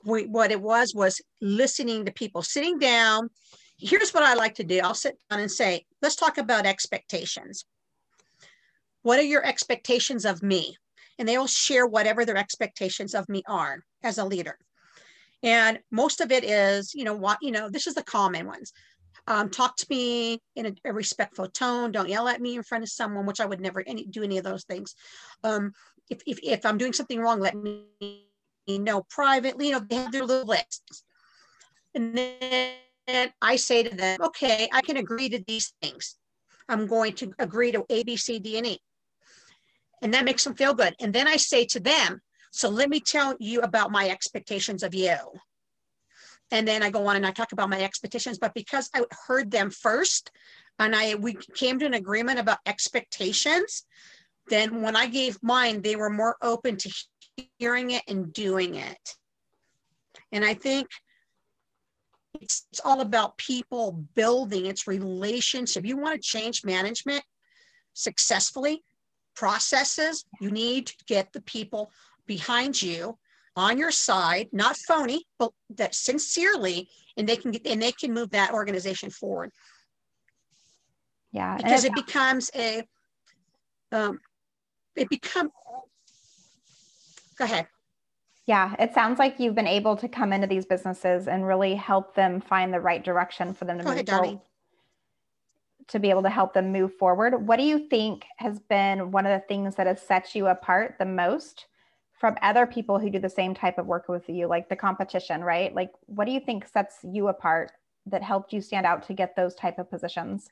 We, 0.04 0.26
what 0.26 0.52
it 0.52 0.60
was 0.60 0.94
was 0.94 1.20
listening 1.40 2.04
to 2.04 2.12
people, 2.12 2.42
sitting 2.42 2.78
down 2.78 3.30
here's 3.84 4.12
what 4.12 4.22
I 4.22 4.34
like 4.34 4.54
to 4.56 4.64
do. 4.64 4.80
I'll 4.82 4.94
sit 4.94 5.18
down 5.30 5.40
and 5.40 5.50
say, 5.50 5.84
let's 6.00 6.16
talk 6.16 6.38
about 6.38 6.66
expectations. 6.66 7.66
What 9.02 9.18
are 9.18 9.22
your 9.22 9.44
expectations 9.44 10.24
of 10.24 10.42
me? 10.42 10.76
And 11.18 11.28
they 11.28 11.36
will 11.36 11.46
share 11.46 11.86
whatever 11.86 12.24
their 12.24 12.38
expectations 12.38 13.14
of 13.14 13.28
me 13.28 13.42
are 13.46 13.80
as 14.02 14.18
a 14.18 14.24
leader. 14.24 14.58
And 15.42 15.78
most 15.90 16.22
of 16.22 16.32
it 16.32 16.42
is, 16.44 16.94
you 16.94 17.04
know, 17.04 17.14
what, 17.14 17.38
you 17.42 17.52
know, 17.52 17.68
this 17.68 17.86
is 17.86 17.94
the 17.94 18.02
common 18.02 18.46
ones. 18.46 18.72
Um, 19.26 19.50
talk 19.50 19.76
to 19.76 19.86
me 19.90 20.40
in 20.56 20.66
a, 20.66 20.72
a, 20.86 20.92
respectful 20.92 21.48
tone. 21.48 21.92
Don't 21.92 22.08
yell 22.08 22.28
at 22.28 22.40
me 22.40 22.56
in 22.56 22.62
front 22.62 22.84
of 22.84 22.90
someone, 22.90 23.26
which 23.26 23.40
I 23.40 23.46
would 23.46 23.60
never 23.60 23.82
any, 23.86 24.04
do 24.04 24.22
any 24.22 24.38
of 24.38 24.44
those 24.44 24.64
things. 24.64 24.94
Um, 25.42 25.72
if, 26.10 26.20
if, 26.26 26.38
if 26.42 26.66
I'm 26.66 26.78
doing 26.78 26.92
something 26.92 27.20
wrong, 27.20 27.40
let 27.40 27.54
me 27.54 27.86
know 28.68 29.02
privately. 29.08 29.68
You 29.68 29.72
know, 29.72 29.80
they 29.80 29.96
have 29.96 30.12
their 30.12 30.24
little 30.24 30.46
lists. 30.46 31.04
And 31.94 32.16
then 32.16 32.72
and 33.06 33.32
I 33.42 33.56
say 33.56 33.82
to 33.82 33.94
them, 33.94 34.20
okay, 34.22 34.68
I 34.72 34.80
can 34.80 34.96
agree 34.96 35.28
to 35.28 35.42
these 35.46 35.72
things. 35.82 36.16
I'm 36.68 36.86
going 36.86 37.12
to 37.14 37.32
agree 37.38 37.72
to 37.72 37.84
A, 37.90 38.02
B, 38.04 38.16
C, 38.16 38.38
D, 38.38 38.56
and 38.56 38.66
E. 38.66 38.80
And 40.02 40.12
that 40.14 40.24
makes 40.24 40.44
them 40.44 40.54
feel 40.54 40.74
good. 40.74 40.94
And 41.00 41.12
then 41.12 41.28
I 41.28 41.36
say 41.36 41.64
to 41.66 41.80
them, 41.80 42.20
so 42.50 42.68
let 42.68 42.88
me 42.88 43.00
tell 43.00 43.34
you 43.40 43.60
about 43.60 43.90
my 43.90 44.08
expectations 44.08 44.82
of 44.82 44.94
you. 44.94 45.16
And 46.50 46.68
then 46.68 46.82
I 46.82 46.90
go 46.90 47.06
on 47.06 47.16
and 47.16 47.26
I 47.26 47.32
talk 47.32 47.52
about 47.52 47.70
my 47.70 47.82
expectations, 47.82 48.38
but 48.38 48.54
because 48.54 48.90
I 48.94 49.04
heard 49.26 49.50
them 49.50 49.70
first 49.70 50.30
and 50.78 50.94
I 50.94 51.14
we 51.14 51.34
came 51.54 51.78
to 51.78 51.86
an 51.86 51.94
agreement 51.94 52.38
about 52.38 52.58
expectations, 52.66 53.84
then 54.48 54.82
when 54.82 54.94
I 54.94 55.06
gave 55.06 55.38
mine, 55.42 55.82
they 55.82 55.96
were 55.96 56.10
more 56.10 56.36
open 56.42 56.76
to 56.76 56.94
hearing 57.58 57.90
it 57.90 58.02
and 58.08 58.32
doing 58.32 58.74
it. 58.74 59.16
And 60.32 60.44
I 60.44 60.54
think 60.54 60.88
it's, 62.40 62.66
it's 62.70 62.80
all 62.84 63.00
about 63.00 63.38
people 63.38 64.04
building 64.14 64.66
its 64.66 64.86
relationship. 64.86 65.84
You 65.84 65.96
want 65.96 66.20
to 66.20 66.20
change 66.20 66.64
management 66.64 67.22
successfully, 67.92 68.82
processes, 69.34 70.24
you 70.40 70.50
need 70.50 70.86
to 70.86 71.04
get 71.06 71.32
the 71.32 71.42
people 71.42 71.90
behind 72.26 72.80
you 72.80 73.18
on 73.56 73.78
your 73.78 73.90
side, 73.90 74.48
not 74.52 74.76
phony, 74.76 75.24
but 75.38 75.52
that 75.70 75.94
sincerely, 75.94 76.88
and 77.16 77.28
they 77.28 77.36
can 77.36 77.52
get 77.52 77.66
and 77.66 77.80
they 77.80 77.92
can 77.92 78.12
move 78.12 78.30
that 78.30 78.52
organization 78.52 79.10
forward. 79.10 79.50
Yeah. 81.32 81.56
Because 81.56 81.84
it 81.84 81.94
becomes 81.94 82.50
a, 82.54 82.84
um, 83.92 84.20
it 84.96 85.08
become, 85.08 85.50
go 87.36 87.44
ahead. 87.44 87.66
Yeah, 88.46 88.74
it 88.78 88.92
sounds 88.92 89.18
like 89.18 89.40
you've 89.40 89.54
been 89.54 89.66
able 89.66 89.96
to 89.96 90.08
come 90.08 90.32
into 90.32 90.46
these 90.46 90.66
businesses 90.66 91.28
and 91.28 91.46
really 91.46 91.74
help 91.74 92.14
them 92.14 92.40
find 92.40 92.72
the 92.72 92.80
right 92.80 93.02
direction 93.02 93.54
for 93.54 93.64
them 93.64 93.78
to 93.78 93.84
Go 93.84 93.90
move 93.90 93.94
ahead. 93.96 94.06
Donnie. 94.06 94.40
To 95.88 95.98
be 95.98 96.10
able 96.10 96.22
to 96.22 96.30
help 96.30 96.52
them 96.52 96.70
move 96.72 96.94
forward. 96.94 97.46
What 97.46 97.58
do 97.58 97.62
you 97.62 97.88
think 97.88 98.26
has 98.36 98.58
been 98.58 99.10
one 99.10 99.26
of 99.26 99.38
the 99.38 99.46
things 99.46 99.76
that 99.76 99.86
has 99.86 100.00
set 100.00 100.34
you 100.34 100.48
apart 100.48 100.96
the 100.98 101.06
most 101.06 101.66
from 102.18 102.36
other 102.42 102.66
people 102.66 102.98
who 102.98 103.10
do 103.10 103.18
the 103.18 103.28
same 103.28 103.54
type 103.54 103.78
of 103.78 103.86
work 103.86 104.08
with 104.08 104.28
you, 104.28 104.46
like 104.46 104.68
the 104.68 104.76
competition, 104.76 105.42
right? 105.42 105.74
Like, 105.74 105.90
what 106.06 106.26
do 106.26 106.32
you 106.32 106.40
think 106.40 106.66
sets 106.66 106.98
you 107.02 107.28
apart 107.28 107.72
that 108.06 108.22
helped 108.22 108.52
you 108.52 108.60
stand 108.60 108.86
out 108.86 109.02
to 109.04 109.14
get 109.14 109.36
those 109.36 109.54
type 109.54 109.78
of 109.78 109.90
positions? 109.90 110.48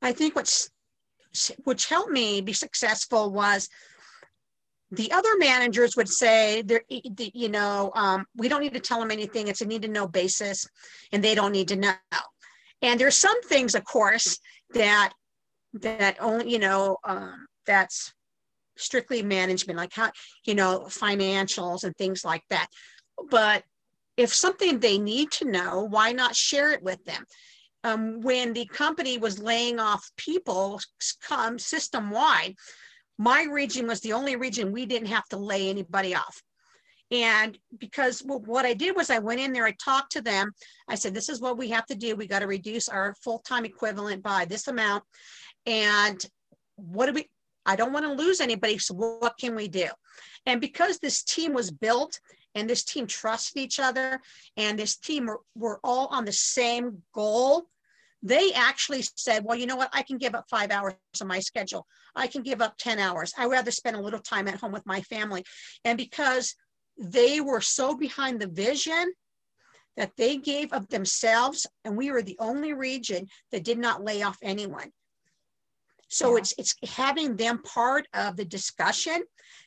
I 0.00 0.12
think 0.12 0.34
what's 0.34 0.70
which 1.64 1.86
helped 1.86 2.10
me 2.10 2.40
be 2.40 2.52
successful 2.52 3.30
was 3.30 3.68
the 4.90 5.10
other 5.10 5.36
managers 5.38 5.96
would 5.96 6.08
say 6.08 6.62
you 6.88 7.48
know 7.48 7.90
um, 7.94 8.26
we 8.36 8.48
don't 8.48 8.60
need 8.60 8.74
to 8.74 8.80
tell 8.80 9.00
them 9.00 9.10
anything. 9.10 9.48
It's 9.48 9.62
a 9.62 9.66
need 9.66 9.82
to 9.82 9.88
know 9.88 10.06
basis 10.06 10.66
and 11.12 11.24
they 11.24 11.34
don't 11.34 11.52
need 11.52 11.68
to 11.68 11.76
know. 11.76 11.94
And 12.82 13.00
there's 13.00 13.16
some 13.16 13.40
things 13.42 13.74
of 13.74 13.84
course 13.84 14.38
that 14.74 15.12
that 15.74 16.18
only 16.20 16.50
you 16.50 16.58
know 16.58 16.98
um, 17.04 17.46
that's 17.66 18.12
strictly 18.76 19.22
management 19.22 19.78
like 19.78 19.92
how 19.94 20.10
you 20.44 20.54
know 20.54 20.80
financials 20.88 21.84
and 21.84 21.96
things 21.96 22.24
like 22.24 22.42
that. 22.50 22.66
But 23.30 23.64
if 24.18 24.34
something 24.34 24.78
they 24.78 24.98
need 24.98 25.30
to 25.32 25.50
know 25.50 25.86
why 25.88 26.12
not 26.12 26.36
share 26.36 26.70
it 26.70 26.82
with 26.82 27.02
them 27.04 27.24
um, 27.84 28.20
when 28.20 28.52
the 28.52 28.66
company 28.66 29.18
was 29.18 29.38
laying 29.38 29.80
off 29.80 30.10
people 30.16 30.80
um, 31.30 31.58
system 31.58 32.10
wide, 32.10 32.54
my 33.18 33.46
region 33.50 33.86
was 33.86 34.00
the 34.00 34.12
only 34.12 34.36
region 34.36 34.72
we 34.72 34.86
didn't 34.86 35.08
have 35.08 35.26
to 35.28 35.36
lay 35.36 35.68
anybody 35.68 36.14
off. 36.14 36.42
And 37.10 37.58
because 37.78 38.20
what 38.24 38.64
I 38.64 38.72
did 38.72 38.96
was 38.96 39.10
I 39.10 39.18
went 39.18 39.40
in 39.40 39.52
there, 39.52 39.66
I 39.66 39.72
talked 39.72 40.12
to 40.12 40.22
them. 40.22 40.50
I 40.88 40.94
said, 40.94 41.12
this 41.12 41.28
is 41.28 41.42
what 41.42 41.58
we 41.58 41.68
have 41.68 41.84
to 41.86 41.94
do. 41.94 42.16
We 42.16 42.26
got 42.26 42.38
to 42.38 42.46
reduce 42.46 42.88
our 42.88 43.14
full-time 43.22 43.66
equivalent 43.66 44.22
by 44.22 44.46
this 44.46 44.66
amount. 44.66 45.04
And 45.66 46.24
what 46.76 47.06
do 47.06 47.12
we, 47.12 47.28
I 47.66 47.76
don't 47.76 47.92
want 47.92 48.06
to 48.06 48.12
lose 48.12 48.40
anybody. 48.40 48.78
So 48.78 48.94
what 48.94 49.36
can 49.38 49.54
we 49.54 49.68
do? 49.68 49.88
And 50.46 50.58
because 50.58 50.98
this 50.98 51.22
team 51.22 51.52
was 51.52 51.70
built 51.70 52.18
and 52.54 52.68
this 52.68 52.84
team 52.84 53.06
trusted 53.06 53.62
each 53.62 53.80
other 53.80 54.20
and 54.56 54.78
this 54.78 54.96
team 54.96 55.26
were, 55.26 55.40
were 55.54 55.80
all 55.82 56.08
on 56.08 56.24
the 56.24 56.32
same 56.32 57.02
goal 57.14 57.66
they 58.22 58.52
actually 58.52 59.02
said 59.16 59.44
well 59.44 59.58
you 59.58 59.66
know 59.66 59.76
what? 59.76 59.90
I 59.92 60.02
can 60.02 60.18
give 60.18 60.34
up 60.34 60.46
five 60.48 60.70
hours 60.70 60.94
of 61.20 61.26
my 61.26 61.40
schedule. 61.40 61.86
I 62.14 62.26
can 62.26 62.42
give 62.42 62.60
up 62.60 62.76
10 62.78 62.98
hours. 62.98 63.32
I'd 63.36 63.46
rather 63.46 63.70
spend 63.70 63.96
a 63.96 64.00
little 64.00 64.20
time 64.20 64.48
at 64.48 64.60
home 64.60 64.72
with 64.72 64.86
my 64.86 65.00
family. 65.02 65.44
And 65.84 65.98
because 65.98 66.54
they 66.96 67.40
were 67.40 67.60
so 67.60 67.96
behind 67.96 68.40
the 68.40 68.46
vision 68.46 69.12
that 69.96 70.12
they 70.16 70.36
gave 70.36 70.72
of 70.72 70.88
themselves 70.88 71.66
and 71.84 71.96
we 71.96 72.10
were 72.10 72.22
the 72.22 72.36
only 72.38 72.72
region 72.74 73.26
that 73.50 73.64
did 73.64 73.78
not 73.78 74.04
lay 74.04 74.22
off 74.22 74.38
anyone. 74.42 74.90
So 76.08 76.32
yeah. 76.32 76.38
it's 76.38 76.54
it's 76.58 76.74
having 76.94 77.36
them 77.36 77.60
part 77.62 78.06
of 78.14 78.36
the 78.36 78.44
discussion 78.44 79.22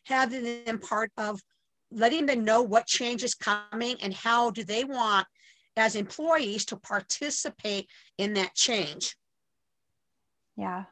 having 0.05 0.63
them 0.65 0.79
part 0.79 1.11
of 1.17 1.41
letting 1.95 2.25
them 2.25 2.43
know 2.43 2.61
what 2.61 2.85
change 2.85 3.23
is 3.23 3.33
coming 3.33 3.95
and 4.01 4.13
how 4.13 4.51
do 4.51 4.63
they 4.63 4.83
want 4.83 5.25
as 5.77 5.95
employees 5.95 6.65
to 6.65 6.77
participate 6.77 7.89
in 8.17 8.33
that 8.33 8.53
change. 8.53 9.15
Yeah, 10.57 10.85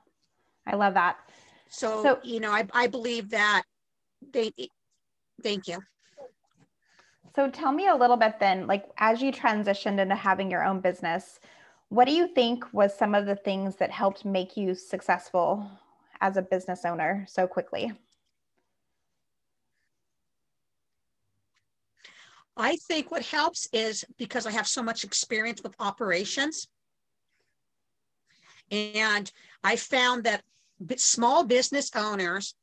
I 0.66 0.76
love 0.76 0.96
that. 0.96 1.18
So, 1.70 2.04
so 2.04 2.20
you 2.24 2.40
know, 2.40 2.52
I, 2.52 2.68
I 2.74 2.88
believe 2.88 3.30
that 3.30 3.64
they, 4.32 4.52
thank 5.42 5.68
you. 5.68 5.80
So 7.36 7.50
tell 7.50 7.72
me 7.72 7.88
a 7.88 7.96
little 7.96 8.18
bit 8.18 8.40
then, 8.40 8.68
like 8.68 8.86
as 8.98 9.22
you 9.22 9.32
transitioned 9.32 10.00
into 10.00 10.16
having 10.16 10.52
your 10.52 10.64
own 10.64 10.82
business, 10.82 11.40
what 11.90 12.08
do 12.08 12.14
you 12.14 12.28
think 12.28 12.66
was 12.74 12.96
some 12.96 13.16
of 13.16 13.26
the 13.26 13.36
things 13.36 13.76
that 13.78 13.92
helped 13.92 14.26
make 14.26 14.56
you 14.56 14.76
successful 14.76 15.70
as 16.22 16.38
a 16.38 16.42
business 16.42 16.86
owner 16.86 17.26
so 17.28 17.48
quickly? 17.48 17.92
I 22.56 22.76
think 22.88 23.12
what 23.12 23.26
helps 23.26 23.68
is 23.74 24.06
because 24.18 24.46
I 24.46 24.52
have 24.52 24.68
so 24.68 24.84
much 24.84 25.04
experience 25.04 25.62
with 25.64 25.76
operations. 25.80 26.68
And 28.72 29.32
I 29.64 29.76
found 29.76 30.26
that 30.26 30.44
small 30.98 31.44
business 31.44 31.92
owners, 31.96 32.56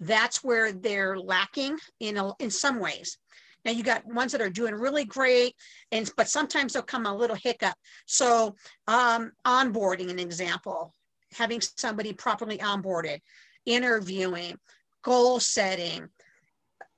that's 0.00 0.42
where 0.42 0.72
they're 0.72 1.18
lacking 1.18 1.78
in, 2.00 2.16
a, 2.16 2.32
in 2.38 2.50
some 2.50 2.80
ways. 2.80 3.18
Now 3.64 3.70
you 3.70 3.82
got 3.82 4.06
ones 4.06 4.32
that 4.32 4.40
are 4.40 4.50
doing 4.50 4.74
really 4.74 5.04
great, 5.04 5.54
and 5.92 6.10
but 6.16 6.28
sometimes 6.28 6.72
there'll 6.72 6.84
come 6.84 7.06
a 7.06 7.14
little 7.14 7.36
hiccup. 7.36 7.74
So 8.06 8.56
um, 8.88 9.32
onboarding, 9.46 10.10
an 10.10 10.18
example, 10.18 10.94
having 11.32 11.60
somebody 11.60 12.12
properly 12.12 12.58
onboarded, 12.58 13.20
interviewing, 13.64 14.58
goal 15.02 15.38
setting, 15.38 16.08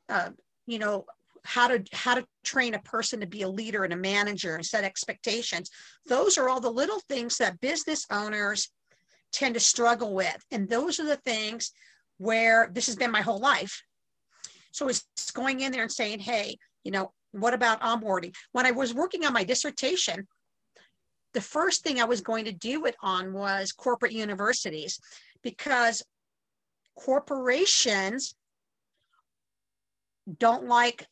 uh, 0.08 0.30
you 0.66 0.78
know, 0.78 1.04
how 1.44 1.68
to 1.68 1.84
how 1.92 2.14
to 2.14 2.26
train 2.42 2.74
a 2.74 2.78
person 2.80 3.20
to 3.20 3.26
be 3.26 3.42
a 3.42 3.48
leader 3.48 3.84
and 3.84 3.92
a 3.92 3.96
manager 3.96 4.54
and 4.54 4.64
set 4.64 4.84
expectations. 4.84 5.70
Those 6.06 6.38
are 6.38 6.48
all 6.48 6.60
the 6.60 6.70
little 6.70 7.00
things 7.08 7.36
that 7.38 7.60
business 7.60 8.06
owners 8.10 8.70
tend 9.32 9.54
to 9.54 9.60
struggle 9.60 10.14
with. 10.14 10.42
And 10.50 10.68
those 10.68 10.98
are 11.00 11.06
the 11.06 11.16
things 11.16 11.72
where 12.18 12.70
this 12.72 12.86
has 12.86 12.96
been 12.96 13.10
my 13.10 13.20
whole 13.20 13.40
life. 13.40 13.82
So 14.72 14.88
it's 14.88 15.04
going 15.32 15.60
in 15.60 15.72
there 15.72 15.82
and 15.82 15.92
saying 15.92 16.20
hey 16.20 16.56
you 16.82 16.90
know 16.90 17.12
what 17.32 17.54
about 17.54 17.80
onboarding? 17.80 18.34
When 18.52 18.66
i 18.66 18.70
was 18.70 18.94
working 18.94 19.24
on 19.24 19.32
my 19.32 19.44
dissertation 19.44 20.26
the 21.32 21.40
first 21.40 21.82
thing 21.82 22.00
i 22.00 22.04
was 22.04 22.20
going 22.20 22.44
to 22.44 22.52
do 22.52 22.86
it 22.86 22.94
on 23.02 23.32
was 23.32 23.72
corporate 23.72 24.12
universities 24.12 25.00
because 25.42 26.02
corporations 26.96 28.34
don't 30.38 30.66
like 30.66 31.06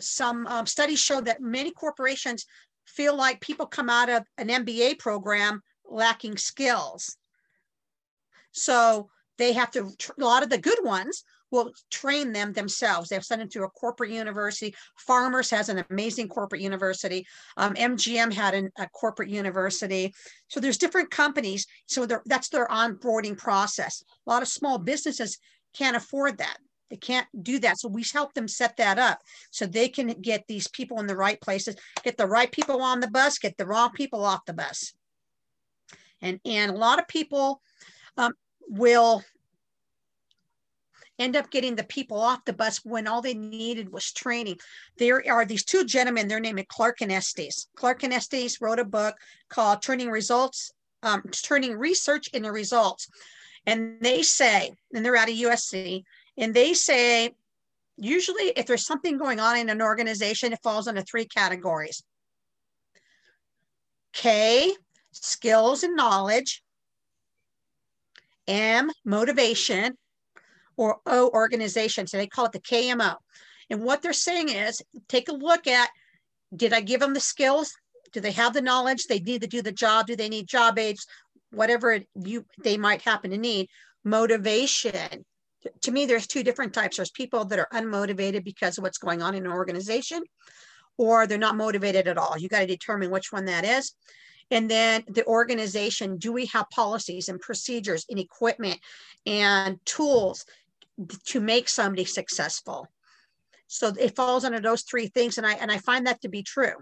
some 0.00 0.46
um, 0.46 0.66
studies 0.66 0.98
show 0.98 1.20
that 1.20 1.40
many 1.40 1.70
corporations 1.70 2.46
feel 2.86 3.16
like 3.16 3.40
people 3.40 3.66
come 3.66 3.90
out 3.90 4.08
of 4.08 4.24
an 4.38 4.48
MBA 4.48 4.98
program 4.98 5.62
lacking 5.88 6.36
skills. 6.36 7.16
So 8.52 9.10
they 9.38 9.52
have 9.52 9.70
to, 9.72 9.90
a 10.18 10.24
lot 10.24 10.42
of 10.42 10.50
the 10.50 10.58
good 10.58 10.78
ones 10.82 11.24
will 11.50 11.72
train 11.90 12.32
them 12.32 12.52
themselves. 12.52 13.08
They'll 13.08 13.22
send 13.22 13.40
them 13.40 13.48
to 13.50 13.64
a 13.64 13.70
corporate 13.70 14.10
university. 14.10 14.74
Farmers 14.98 15.50
has 15.50 15.68
an 15.68 15.84
amazing 15.90 16.28
corporate 16.28 16.60
university. 16.60 17.26
Um, 17.56 17.74
MGM 17.74 18.32
had 18.32 18.54
an, 18.54 18.70
a 18.78 18.88
corporate 18.88 19.28
university. 19.28 20.12
So 20.48 20.58
there's 20.58 20.78
different 20.78 21.10
companies. 21.10 21.66
So 21.86 22.06
that's 22.26 22.48
their 22.48 22.66
onboarding 22.66 23.38
process. 23.38 24.02
A 24.26 24.30
lot 24.30 24.42
of 24.42 24.48
small 24.48 24.78
businesses 24.78 25.38
can't 25.74 25.96
afford 25.96 26.38
that. 26.38 26.58
They 26.90 26.96
can't 26.96 27.26
do 27.42 27.58
that. 27.60 27.78
So 27.78 27.88
we 27.88 28.04
help 28.12 28.34
them 28.34 28.48
set 28.48 28.76
that 28.76 28.98
up 28.98 29.20
so 29.50 29.66
they 29.66 29.88
can 29.88 30.08
get 30.08 30.44
these 30.46 30.68
people 30.68 31.00
in 31.00 31.06
the 31.06 31.16
right 31.16 31.40
places, 31.40 31.76
get 32.02 32.16
the 32.16 32.26
right 32.26 32.50
people 32.50 32.80
on 32.82 33.00
the 33.00 33.10
bus, 33.10 33.38
get 33.38 33.56
the 33.56 33.66
wrong 33.66 33.90
people 33.92 34.24
off 34.24 34.44
the 34.44 34.54
bus. 34.54 34.94
And, 36.22 36.40
and 36.44 36.70
a 36.70 36.76
lot 36.76 36.98
of 36.98 37.08
people 37.08 37.60
um, 38.16 38.32
will 38.68 39.22
end 41.18 41.36
up 41.36 41.50
getting 41.50 41.74
the 41.74 41.84
people 41.84 42.20
off 42.20 42.44
the 42.44 42.52
bus 42.52 42.84
when 42.84 43.06
all 43.06 43.22
they 43.22 43.34
needed 43.34 43.90
was 43.90 44.12
training. 44.12 44.58
There 44.98 45.22
are 45.30 45.44
these 45.44 45.64
two 45.64 45.84
gentlemen, 45.84 46.28
their 46.28 46.40
name 46.40 46.58
is 46.58 46.66
Clark 46.68 47.00
and 47.00 47.12
Estes. 47.12 47.68
Clark 47.74 48.02
and 48.02 48.12
Estes 48.12 48.60
wrote 48.60 48.78
a 48.78 48.84
book 48.84 49.16
called 49.48 49.82
Turning 49.82 50.10
Results, 50.10 50.72
um, 51.02 51.22
Turning 51.42 51.76
Research 51.76 52.28
into 52.28 52.52
Results. 52.52 53.08
And 53.66 54.00
they 54.00 54.22
say, 54.22 54.72
and 54.94 55.04
they're 55.04 55.16
out 55.16 55.28
of 55.28 55.34
USC, 55.34 56.04
and 56.38 56.54
they 56.54 56.72
say, 56.72 57.34
usually 57.96 58.52
if 58.56 58.66
there's 58.66 58.86
something 58.86 59.18
going 59.18 59.40
on 59.40 59.58
in 59.58 59.68
an 59.68 59.82
organization, 59.82 60.52
it 60.52 60.62
falls 60.62 60.86
into 60.86 61.02
three 61.02 61.24
categories. 61.24 62.02
K, 64.12 64.72
skills 65.12 65.82
and 65.82 65.96
knowledge. 65.96 66.62
M, 68.46 68.90
motivation. 69.04 69.96
Or 70.76 70.98
O, 71.06 71.30
organization. 71.30 72.06
So 72.06 72.18
they 72.18 72.26
call 72.26 72.46
it 72.46 72.52
the 72.52 72.60
KMO. 72.60 73.16
And 73.70 73.82
what 73.82 74.02
they're 74.02 74.12
saying 74.12 74.50
is 74.50 74.82
take 75.08 75.28
a 75.28 75.32
look 75.32 75.66
at 75.66 75.88
did 76.54 76.72
I 76.72 76.80
give 76.80 77.00
them 77.00 77.14
the 77.14 77.20
skills? 77.20 77.74
Do 78.12 78.20
they 78.20 78.30
have 78.32 78.54
the 78.54 78.62
knowledge? 78.62 79.04
They 79.04 79.18
need 79.18 79.42
to 79.42 79.48
do 79.48 79.62
the 79.62 79.72
job. 79.72 80.06
Do 80.06 80.16
they 80.16 80.28
need 80.28 80.46
job 80.46 80.78
aids? 80.78 81.06
Whatever 81.56 82.00
you 82.14 82.46
they 82.62 82.76
might 82.76 83.02
happen 83.02 83.30
to 83.30 83.38
need. 83.38 83.68
Motivation 84.04 85.24
to 85.82 85.90
me, 85.90 86.06
there's 86.06 86.26
two 86.26 86.42
different 86.42 86.72
types. 86.72 86.96
There's 86.96 87.10
people 87.10 87.44
that 87.46 87.58
are 87.58 87.68
unmotivated 87.72 88.44
because 88.44 88.78
of 88.78 88.84
what's 88.84 88.98
going 88.98 89.22
on 89.22 89.34
in 89.34 89.46
an 89.46 89.52
organization, 89.52 90.22
or 90.96 91.26
they're 91.26 91.38
not 91.38 91.56
motivated 91.56 92.08
at 92.08 92.18
all. 92.18 92.38
You 92.38 92.48
got 92.48 92.60
to 92.60 92.66
determine 92.66 93.10
which 93.10 93.32
one 93.32 93.46
that 93.46 93.64
is. 93.64 93.92
And 94.50 94.70
then 94.70 95.02
the 95.08 95.26
organization, 95.26 96.18
do 96.18 96.32
we 96.32 96.46
have 96.46 96.70
policies 96.70 97.28
and 97.28 97.40
procedures 97.40 98.06
and 98.08 98.18
equipment 98.18 98.78
and 99.24 99.78
tools 99.84 100.44
to 101.26 101.40
make 101.40 101.68
somebody 101.68 102.04
successful? 102.04 102.86
So 103.66 103.92
it 103.98 104.14
falls 104.14 104.44
under 104.44 104.60
those 104.60 104.82
three 104.82 105.08
things. 105.08 105.38
And 105.38 105.46
I 105.46 105.54
and 105.54 105.72
I 105.72 105.78
find 105.78 106.06
that 106.06 106.20
to 106.22 106.28
be 106.28 106.44
true. 106.44 106.74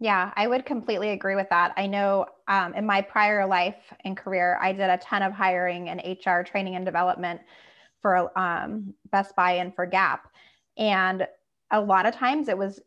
Yeah, 0.00 0.32
I 0.36 0.46
would 0.46 0.64
completely 0.64 1.10
agree 1.10 1.34
with 1.34 1.48
that. 1.50 1.72
I 1.76 1.86
know 1.86 2.26
um, 2.46 2.74
in 2.74 2.86
my 2.86 3.02
prior 3.02 3.46
life 3.46 3.92
and 4.04 4.16
career, 4.16 4.58
I 4.62 4.72
did 4.72 4.88
a 4.90 4.98
ton 4.98 5.22
of 5.22 5.32
hiring 5.32 5.88
and 5.88 6.00
HR 6.04 6.44
training 6.44 6.76
and 6.76 6.84
development 6.84 7.40
for 8.00 8.36
um, 8.38 8.94
Best 9.10 9.34
Buy 9.34 9.52
and 9.52 9.74
for 9.74 9.86
Gap. 9.86 10.28
And 10.76 11.26
a 11.72 11.80
lot 11.80 12.06
of 12.06 12.14
times 12.14 12.48
it 12.48 12.56
was 12.56 12.80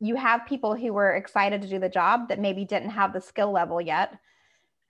you 0.00 0.16
have 0.16 0.46
people 0.46 0.74
who 0.74 0.92
were 0.94 1.12
excited 1.14 1.60
to 1.60 1.68
do 1.68 1.78
the 1.78 1.90
job 1.90 2.28
that 2.28 2.40
maybe 2.40 2.64
didn't 2.64 2.90
have 2.90 3.12
the 3.12 3.20
skill 3.20 3.52
level 3.52 3.80
yet 3.80 4.14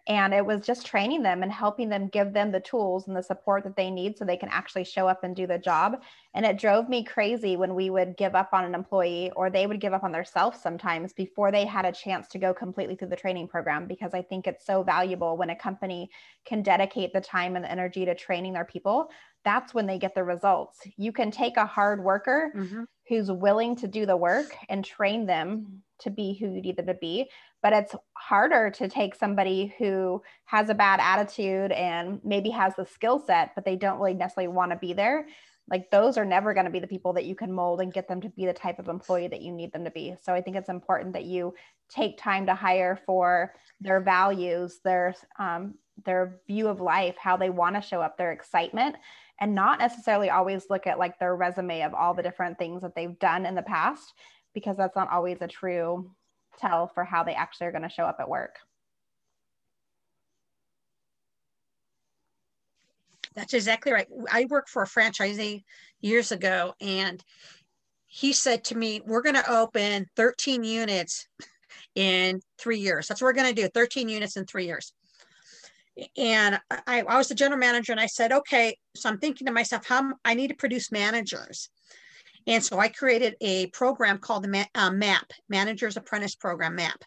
and 0.06 0.34
it 0.34 0.44
was 0.44 0.66
just 0.66 0.86
training 0.86 1.22
them 1.22 1.42
and 1.42 1.50
helping 1.50 1.88
them 1.88 2.08
give 2.08 2.32
them 2.34 2.52
the 2.52 2.60
tools 2.60 3.08
and 3.08 3.16
the 3.16 3.22
support 3.22 3.64
that 3.64 3.76
they 3.76 3.90
need 3.90 4.18
so 4.18 4.24
they 4.24 4.36
can 4.36 4.50
actually 4.50 4.84
show 4.84 5.08
up 5.08 5.24
and 5.24 5.34
do 5.34 5.46
the 5.46 5.58
job. 5.58 6.02
And 6.34 6.44
it 6.44 6.58
drove 6.58 6.88
me 6.88 7.04
crazy 7.04 7.56
when 7.56 7.74
we 7.74 7.88
would 7.88 8.16
give 8.16 8.34
up 8.34 8.50
on 8.52 8.64
an 8.64 8.74
employee 8.74 9.30
or 9.34 9.48
they 9.48 9.66
would 9.66 9.80
give 9.80 9.94
up 9.94 10.04
on 10.04 10.12
themselves 10.12 10.60
sometimes 10.60 11.14
before 11.14 11.50
they 11.50 11.64
had 11.64 11.86
a 11.86 11.92
chance 11.92 12.28
to 12.28 12.38
go 12.38 12.52
completely 12.52 12.96
through 12.96 13.08
the 13.08 13.16
training 13.16 13.48
program 13.48 13.86
because 13.86 14.14
i 14.14 14.20
think 14.22 14.46
it's 14.46 14.66
so 14.66 14.82
valuable 14.82 15.36
when 15.36 15.50
a 15.50 15.56
company 15.56 16.10
can 16.44 16.62
dedicate 16.62 17.12
the 17.12 17.20
time 17.20 17.56
and 17.56 17.64
the 17.64 17.70
energy 17.70 18.04
to 18.04 18.14
training 18.14 18.52
their 18.52 18.64
people. 18.64 19.10
That's 19.44 19.74
when 19.74 19.86
they 19.86 19.98
get 19.98 20.14
the 20.14 20.24
results. 20.24 20.80
You 20.96 21.12
can 21.12 21.30
take 21.30 21.56
a 21.56 21.66
hard 21.66 22.02
worker 22.02 22.52
mm-hmm. 22.54 22.84
Who's 23.08 23.30
willing 23.30 23.76
to 23.76 23.88
do 23.88 24.06
the 24.06 24.16
work 24.16 24.56
and 24.68 24.84
train 24.84 25.26
them 25.26 25.82
to 26.00 26.10
be 26.10 26.34
who 26.34 26.46
you 26.46 26.62
need 26.62 26.76
them 26.76 26.86
to 26.86 26.94
be. 26.94 27.28
But 27.62 27.72
it's 27.72 27.94
harder 28.14 28.70
to 28.70 28.88
take 28.88 29.14
somebody 29.14 29.74
who 29.78 30.22
has 30.46 30.68
a 30.68 30.74
bad 30.74 31.00
attitude 31.00 31.72
and 31.72 32.20
maybe 32.24 32.50
has 32.50 32.74
the 32.76 32.86
skill 32.86 33.22
set, 33.26 33.54
but 33.54 33.64
they 33.64 33.76
don't 33.76 33.98
really 33.98 34.14
necessarily 34.14 34.52
want 34.52 34.72
to 34.72 34.78
be 34.78 34.92
there. 34.92 35.26
Like 35.70 35.90
those 35.90 36.18
are 36.18 36.26
never 36.26 36.52
going 36.52 36.66
to 36.66 36.72
be 36.72 36.80
the 36.80 36.86
people 36.86 37.14
that 37.14 37.24
you 37.24 37.34
can 37.34 37.50
mold 37.52 37.80
and 37.80 37.92
get 37.92 38.06
them 38.06 38.20
to 38.20 38.28
be 38.28 38.44
the 38.44 38.52
type 38.52 38.78
of 38.78 38.88
employee 38.88 39.28
that 39.28 39.40
you 39.40 39.50
need 39.50 39.72
them 39.72 39.84
to 39.84 39.90
be. 39.90 40.14
So 40.22 40.34
I 40.34 40.42
think 40.42 40.56
it's 40.56 40.68
important 40.68 41.14
that 41.14 41.24
you 41.24 41.54
take 41.88 42.18
time 42.18 42.46
to 42.46 42.54
hire 42.54 43.00
for 43.06 43.54
their 43.80 44.00
values, 44.00 44.80
their 44.84 45.14
um, 45.38 45.74
their 46.04 46.40
view 46.48 46.68
of 46.68 46.80
life, 46.80 47.14
how 47.16 47.36
they 47.36 47.50
want 47.50 47.76
to 47.76 47.80
show 47.80 48.02
up, 48.02 48.18
their 48.18 48.32
excitement, 48.32 48.96
and 49.40 49.54
not 49.54 49.78
necessarily 49.78 50.30
always 50.30 50.66
look 50.70 50.86
at 50.86 50.98
like 50.98 51.18
their 51.18 51.34
resume 51.34 51.82
of 51.82 51.94
all 51.94 52.14
the 52.14 52.22
different 52.22 52.58
things 52.58 52.82
that 52.82 52.94
they've 52.94 53.18
done 53.18 53.46
in 53.46 53.54
the 53.54 53.62
past 53.62 54.14
because 54.54 54.76
that's 54.76 54.96
not 54.96 55.10
always 55.10 55.38
a 55.40 55.48
true 55.48 56.10
tell 56.58 56.88
for 56.88 57.04
how 57.04 57.24
they 57.24 57.34
actually 57.34 57.66
are 57.66 57.72
going 57.72 57.82
to 57.82 57.88
show 57.88 58.04
up 58.04 58.18
at 58.20 58.28
work. 58.28 58.56
That's 63.34 63.54
exactly 63.54 63.92
right. 63.92 64.06
I 64.30 64.46
worked 64.48 64.70
for 64.70 64.84
a 64.84 64.86
franchisee 64.86 65.64
years 66.00 66.30
ago, 66.30 66.74
and 66.80 67.22
he 68.06 68.32
said 68.32 68.62
to 68.64 68.76
me, 68.76 69.00
We're 69.04 69.22
going 69.22 69.34
to 69.34 69.52
open 69.52 70.06
13 70.14 70.62
units 70.62 71.26
in 71.96 72.40
three 72.58 72.78
years. 72.78 73.08
That's 73.08 73.20
what 73.20 73.26
we're 73.26 73.42
going 73.42 73.52
to 73.52 73.62
do 73.62 73.68
13 73.68 74.08
units 74.08 74.36
in 74.36 74.46
three 74.46 74.66
years. 74.66 74.92
And 76.16 76.58
I, 76.70 77.02
I 77.02 77.16
was 77.16 77.28
the 77.28 77.34
general 77.34 77.58
manager, 77.58 77.92
and 77.92 78.00
I 78.00 78.06
said, 78.06 78.32
Okay. 78.32 78.76
So 78.96 79.08
I'm 79.08 79.18
thinking 79.18 79.46
to 79.46 79.52
myself, 79.52 79.86
How 79.86 80.12
I 80.24 80.34
need 80.34 80.48
to 80.48 80.54
produce 80.54 80.90
managers. 80.90 81.68
And 82.46 82.62
so 82.62 82.78
I 82.78 82.88
created 82.88 83.36
a 83.40 83.68
program 83.68 84.18
called 84.18 84.44
the 84.44 84.66
uh, 84.74 84.90
MAP, 84.90 85.32
Manager's 85.48 85.96
Apprentice 85.96 86.34
Program 86.34 86.74
MAP. 86.74 87.02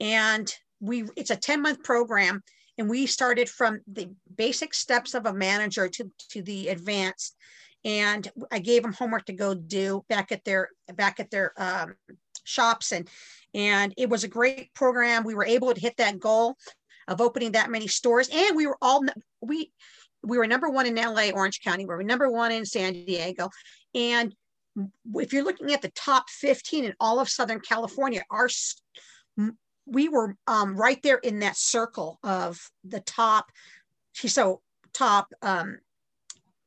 And 0.00 0.50
we 0.80 1.04
it's 1.16 1.30
a 1.30 1.36
10 1.36 1.62
month 1.62 1.82
program 1.82 2.42
and 2.76 2.88
we 2.88 3.06
started 3.06 3.48
from 3.48 3.80
the 3.92 4.08
basic 4.36 4.72
steps 4.72 5.14
of 5.14 5.26
a 5.26 5.32
manager 5.32 5.88
to, 5.88 6.10
to 6.30 6.42
the 6.42 6.68
advanced 6.68 7.36
and 7.84 8.30
i 8.52 8.58
gave 8.58 8.82
them 8.82 8.92
homework 8.92 9.24
to 9.24 9.32
go 9.32 9.54
do 9.54 10.04
back 10.08 10.32
at 10.32 10.44
their 10.44 10.68
back 10.94 11.20
at 11.20 11.30
their 11.30 11.52
um, 11.56 11.94
shops 12.44 12.92
and 12.92 13.08
and 13.54 13.92
it 13.96 14.08
was 14.08 14.24
a 14.24 14.28
great 14.28 14.72
program 14.74 15.24
we 15.24 15.34
were 15.34 15.44
able 15.44 15.72
to 15.72 15.80
hit 15.80 15.96
that 15.96 16.18
goal 16.18 16.56
of 17.08 17.20
opening 17.20 17.52
that 17.52 17.70
many 17.70 17.88
stores. 17.88 18.28
And 18.32 18.56
we 18.56 18.66
were 18.66 18.78
all 18.80 19.04
we 19.40 19.72
we 20.22 20.38
were 20.38 20.46
number 20.46 20.68
one 20.68 20.86
in 20.86 20.94
la 20.94 21.30
orange 21.30 21.60
county. 21.62 21.84
We 21.84 21.94
were 21.94 22.02
number 22.02 22.30
one 22.30 22.52
in 22.52 22.64
san 22.64 22.92
diego. 22.92 23.50
And 23.94 24.34
if 25.14 25.32
you're 25.32 25.44
looking 25.44 25.72
at 25.72 25.82
the 25.82 25.90
top 25.90 26.30
15 26.30 26.84
in 26.84 26.94
all 27.00 27.18
of 27.18 27.28
Southern 27.28 27.60
California, 27.60 28.22
our 28.30 28.48
we 29.86 30.08
were 30.08 30.36
um, 30.46 30.76
right 30.76 31.02
there 31.02 31.16
in 31.16 31.40
that 31.40 31.56
circle 31.56 32.18
of 32.22 32.60
the 32.84 33.00
top, 33.00 33.46
so 34.12 34.60
top 34.92 35.28
um, 35.42 35.78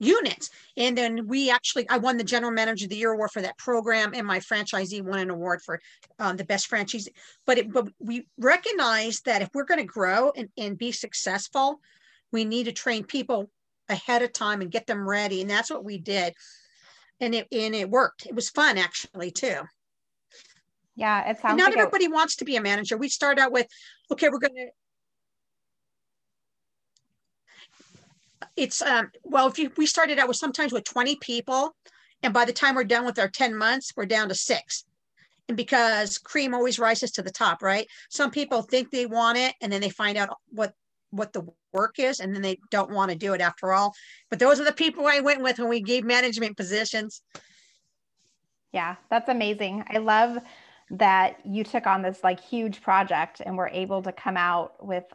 units. 0.01 0.49
And 0.77 0.97
then 0.97 1.27
we 1.27 1.49
actually, 1.49 1.87
I 1.89 1.97
won 1.97 2.17
the 2.17 2.23
General 2.23 2.51
Manager 2.51 2.85
of 2.85 2.89
the 2.89 2.97
Year 2.97 3.11
award 3.11 3.31
for 3.31 3.41
that 3.41 3.57
program, 3.57 4.13
and 4.13 4.27
my 4.27 4.39
franchisee 4.39 5.01
won 5.01 5.19
an 5.19 5.29
award 5.29 5.61
for 5.61 5.79
um, 6.19 6.37
the 6.37 6.43
best 6.43 6.67
franchise. 6.67 7.07
But 7.45 7.57
it, 7.57 7.71
but 7.71 7.87
we 7.99 8.27
recognize 8.37 9.21
that 9.21 9.41
if 9.41 9.49
we're 9.53 9.65
going 9.65 9.79
to 9.79 9.85
grow 9.85 10.31
and, 10.35 10.49
and 10.57 10.77
be 10.77 10.91
successful, 10.91 11.79
we 12.31 12.45
need 12.45 12.65
to 12.65 12.71
train 12.71 13.03
people 13.03 13.49
ahead 13.89 14.21
of 14.21 14.33
time 14.33 14.61
and 14.61 14.71
get 14.71 14.87
them 14.87 15.07
ready. 15.07 15.41
And 15.41 15.49
that's 15.49 15.69
what 15.69 15.83
we 15.83 15.97
did 15.97 16.33
and 17.21 17.35
it 17.35 17.47
and 17.51 17.75
it 17.75 17.89
worked. 17.89 18.25
It 18.25 18.35
was 18.35 18.49
fun 18.49 18.77
actually 18.77 19.31
too. 19.31 19.61
Yeah, 20.95 21.29
it 21.29 21.37
sounds. 21.39 21.51
And 21.51 21.57
not 21.59 21.69
like 21.69 21.77
everybody 21.77 22.05
it... 22.05 22.11
wants 22.11 22.35
to 22.37 22.45
be 22.45 22.57
a 22.57 22.61
manager. 22.61 22.97
We 22.97 23.07
start 23.07 23.39
out 23.39 23.53
with, 23.53 23.67
okay, 24.11 24.27
we're 24.29 24.39
going 24.39 24.55
to. 24.55 24.67
It's 28.55 28.81
um 28.81 29.11
well, 29.23 29.47
if 29.47 29.57
you 29.57 29.71
we 29.77 29.85
started 29.85 30.19
out 30.19 30.27
with 30.27 30.37
sometimes 30.37 30.71
with 30.71 30.83
twenty 30.83 31.15
people, 31.17 31.75
and 32.23 32.33
by 32.33 32.45
the 32.45 32.53
time 32.53 32.75
we're 32.75 32.83
done 32.83 33.05
with 33.05 33.19
our 33.19 33.29
ten 33.29 33.55
months, 33.55 33.93
we're 33.95 34.05
down 34.05 34.29
to 34.29 34.35
six. 34.35 34.85
And 35.47 35.57
because 35.57 36.17
cream 36.17 36.53
always 36.53 36.79
rises 36.79 37.11
to 37.11 37.21
the 37.21 37.31
top, 37.31 37.61
right? 37.61 37.87
Some 38.09 38.31
people 38.31 38.61
think 38.61 38.89
they 38.89 39.05
want 39.05 39.37
it, 39.37 39.55
and 39.61 39.71
then 39.71 39.81
they 39.81 39.89
find 39.89 40.17
out 40.17 40.29
what 40.49 40.73
what 41.11 41.33
the 41.33 41.45
work 41.73 41.99
is 41.99 42.19
and 42.19 42.33
then 42.33 42.41
they 42.41 42.57
don't 42.69 42.91
want 42.91 43.11
to 43.11 43.17
do 43.17 43.33
it 43.33 43.41
after 43.41 43.71
all 43.71 43.93
but 44.29 44.39
those 44.39 44.59
are 44.59 44.65
the 44.65 44.73
people 44.73 45.07
i 45.07 45.19
went 45.19 45.41
with 45.41 45.59
when 45.59 45.69
we 45.69 45.81
gave 45.81 46.03
management 46.03 46.57
positions 46.57 47.21
yeah 48.71 48.95
that's 49.09 49.29
amazing 49.29 49.83
i 49.89 49.97
love 49.97 50.37
that 50.89 51.37
you 51.45 51.63
took 51.63 51.87
on 51.87 52.01
this 52.01 52.23
like 52.23 52.39
huge 52.39 52.81
project 52.81 53.41
and 53.45 53.57
were 53.57 53.69
able 53.69 54.01
to 54.01 54.11
come 54.11 54.35
out 54.35 54.85
with 54.85 55.05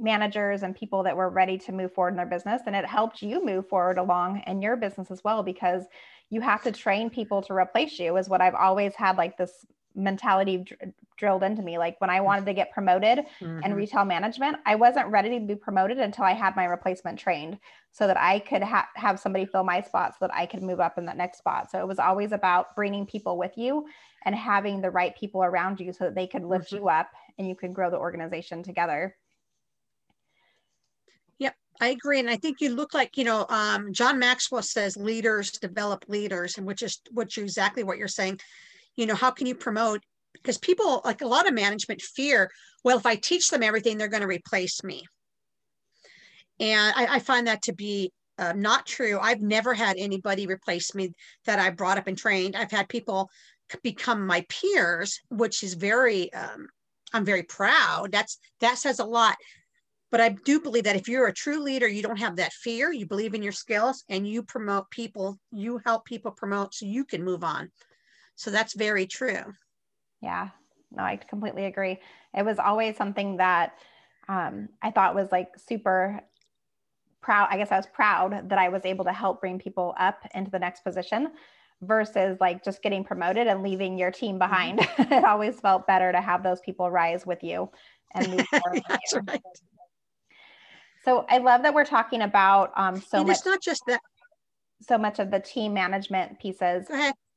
managers 0.00 0.62
and 0.62 0.74
people 0.74 1.02
that 1.02 1.16
were 1.16 1.28
ready 1.28 1.58
to 1.58 1.72
move 1.72 1.92
forward 1.92 2.10
in 2.10 2.16
their 2.16 2.26
business 2.26 2.62
and 2.66 2.74
it 2.74 2.86
helped 2.86 3.22
you 3.22 3.44
move 3.44 3.68
forward 3.68 3.98
along 3.98 4.42
in 4.46 4.62
your 4.62 4.76
business 4.76 5.10
as 5.10 5.22
well 5.24 5.42
because 5.42 5.84
you 6.30 6.40
have 6.40 6.62
to 6.62 6.72
train 6.72 7.10
people 7.10 7.42
to 7.42 7.52
replace 7.52 7.98
you 7.98 8.16
is 8.16 8.28
what 8.28 8.40
i've 8.40 8.54
always 8.54 8.94
had 8.94 9.16
like 9.16 9.36
this 9.36 9.66
mentality 9.94 10.58
dr- 10.58 10.92
drilled 11.16 11.42
into 11.42 11.62
me. 11.62 11.78
Like 11.78 12.00
when 12.00 12.10
I 12.10 12.20
wanted 12.20 12.46
to 12.46 12.54
get 12.54 12.72
promoted 12.72 13.26
mm-hmm. 13.40 13.62
in 13.62 13.74
retail 13.74 14.04
management, 14.04 14.56
I 14.64 14.74
wasn't 14.74 15.08
ready 15.08 15.38
to 15.38 15.44
be 15.44 15.54
promoted 15.54 15.98
until 15.98 16.24
I 16.24 16.32
had 16.32 16.56
my 16.56 16.64
replacement 16.64 17.18
trained 17.18 17.58
so 17.92 18.06
that 18.06 18.16
I 18.16 18.38
could 18.38 18.62
ha- 18.62 18.88
have 18.94 19.20
somebody 19.20 19.44
fill 19.44 19.64
my 19.64 19.82
spot 19.82 20.12
so 20.12 20.26
that 20.26 20.34
I 20.34 20.46
could 20.46 20.62
move 20.62 20.80
up 20.80 20.96
in 20.98 21.04
that 21.06 21.16
next 21.16 21.38
spot. 21.38 21.70
So 21.70 21.78
it 21.78 21.86
was 21.86 21.98
always 21.98 22.32
about 22.32 22.74
bringing 22.74 23.04
people 23.04 23.36
with 23.36 23.56
you 23.56 23.86
and 24.24 24.34
having 24.34 24.80
the 24.80 24.90
right 24.90 25.14
people 25.16 25.42
around 25.42 25.80
you 25.80 25.92
so 25.92 26.04
that 26.04 26.14
they 26.14 26.26
could 26.26 26.44
lift 26.44 26.68
mm-hmm. 26.68 26.84
you 26.84 26.88
up 26.88 27.10
and 27.38 27.46
you 27.46 27.54
could 27.54 27.74
grow 27.74 27.90
the 27.90 27.98
organization 27.98 28.62
together. 28.62 29.16
I 31.80 31.88
agree. 31.88 32.20
And 32.20 32.28
I 32.28 32.36
think 32.36 32.60
you 32.60 32.74
look 32.74 32.92
like, 32.92 33.16
you 33.16 33.24
know, 33.24 33.46
um, 33.48 33.92
John 33.92 34.18
Maxwell 34.18 34.62
says 34.62 34.96
leaders 34.96 35.52
develop 35.52 36.04
leaders, 36.08 36.58
and 36.58 36.66
which 36.66 36.82
is 36.82 37.00
which 37.10 37.38
is 37.38 37.44
exactly 37.44 37.82
what 37.82 37.96
you're 37.96 38.08
saying. 38.08 38.38
You 38.96 39.06
know 39.06 39.14
how 39.14 39.30
can 39.30 39.46
you 39.46 39.54
promote 39.54 40.02
because 40.34 40.58
people 40.58 41.00
like 41.04 41.22
a 41.22 41.26
lot 41.26 41.48
of 41.48 41.54
management 41.54 42.00
fear 42.00 42.50
well 42.84 42.96
if 42.96 43.04
i 43.04 43.16
teach 43.16 43.48
them 43.48 43.62
everything 43.62 43.98
they're 43.98 44.08
going 44.08 44.20
to 44.20 44.26
replace 44.26 44.84
me. 44.84 45.04
And 46.58 46.92
I, 46.94 47.16
I 47.16 47.18
find 47.20 47.46
that 47.46 47.62
to 47.62 47.72
be 47.72 48.12
uh, 48.38 48.52
not 48.54 48.86
true. 48.86 49.18
I've 49.20 49.40
never 49.40 49.74
had 49.74 49.96
anybody 49.98 50.46
replace 50.46 50.94
me 50.94 51.12
that 51.46 51.58
i 51.58 51.70
brought 51.70 51.98
up 51.98 52.06
and 52.06 52.16
trained. 52.16 52.56
I've 52.56 52.70
had 52.70 52.88
people 52.88 53.30
become 53.82 54.26
my 54.26 54.44
peers 54.48 55.20
which 55.28 55.62
is 55.62 55.74
very 55.74 56.32
um, 56.34 56.68
i'm 57.12 57.24
very 57.24 57.44
proud. 57.44 58.12
That's 58.12 58.38
that 58.60 58.78
says 58.78 58.98
a 58.98 59.04
lot 59.04 59.36
but 60.10 60.20
i 60.20 60.28
do 60.44 60.60
believe 60.60 60.84
that 60.84 60.96
if 60.96 61.08
you're 61.08 61.26
a 61.28 61.32
true 61.32 61.60
leader 61.62 61.88
you 61.88 62.02
don't 62.02 62.18
have 62.18 62.36
that 62.36 62.52
fear 62.52 62.92
you 62.92 63.06
believe 63.06 63.34
in 63.34 63.42
your 63.42 63.52
skills 63.52 64.04
and 64.08 64.26
you 64.28 64.42
promote 64.42 64.90
people 64.90 65.38
you 65.52 65.80
help 65.84 66.04
people 66.04 66.30
promote 66.30 66.74
so 66.74 66.86
you 66.86 67.04
can 67.04 67.22
move 67.24 67.44
on 67.44 67.70
so 68.36 68.50
that's 68.50 68.74
very 68.74 69.06
true. 69.06 69.42
Yeah, 70.20 70.50
no, 70.90 71.02
I 71.02 71.16
completely 71.16 71.64
agree. 71.66 71.98
It 72.34 72.44
was 72.44 72.58
always 72.58 72.96
something 72.96 73.36
that 73.38 73.74
um, 74.28 74.68
I 74.82 74.90
thought 74.90 75.14
was 75.14 75.32
like 75.32 75.48
super 75.58 76.20
proud. 77.22 77.48
I 77.50 77.56
guess 77.56 77.72
I 77.72 77.76
was 77.76 77.86
proud 77.86 78.48
that 78.50 78.58
I 78.58 78.68
was 78.68 78.84
able 78.84 79.04
to 79.04 79.12
help 79.12 79.40
bring 79.40 79.58
people 79.58 79.94
up 79.98 80.26
into 80.34 80.50
the 80.50 80.58
next 80.58 80.82
position. 80.84 81.30
versus 81.82 82.38
like 82.40 82.64
just 82.64 82.82
getting 82.82 83.04
promoted 83.04 83.46
and 83.48 83.62
leaving 83.62 83.98
your 83.98 84.10
team 84.10 84.38
Mm-hmm. 84.46 84.70
behind. 84.70 84.80
it 84.98 85.24
always 85.24 85.60
felt 85.60 85.86
better 85.86 86.12
to 86.12 86.20
have 86.20 86.42
those 86.42 86.60
people 86.60 86.90
rise 86.90 87.26
with 87.26 87.42
you 87.42 87.70
and 88.14 88.30
move 88.30 88.46
forward. 88.62 88.82
That's 88.88 89.16
right. 89.28 89.40
So 91.04 91.24
I 91.28 91.38
love 91.38 91.62
that 91.62 91.74
we're 91.74 91.84
talking 91.84 92.22
about 92.22 92.72
um, 92.76 93.00
so 93.00 93.18
and 93.18 93.26
much 93.26 93.38
it's 93.38 93.46
not 93.46 93.62
just 93.62 93.82
that. 93.86 94.00
so 94.82 94.98
much 94.98 95.18
of 95.18 95.30
the 95.30 95.40
team 95.40 95.72
management 95.74 96.38
pieces 96.38 96.86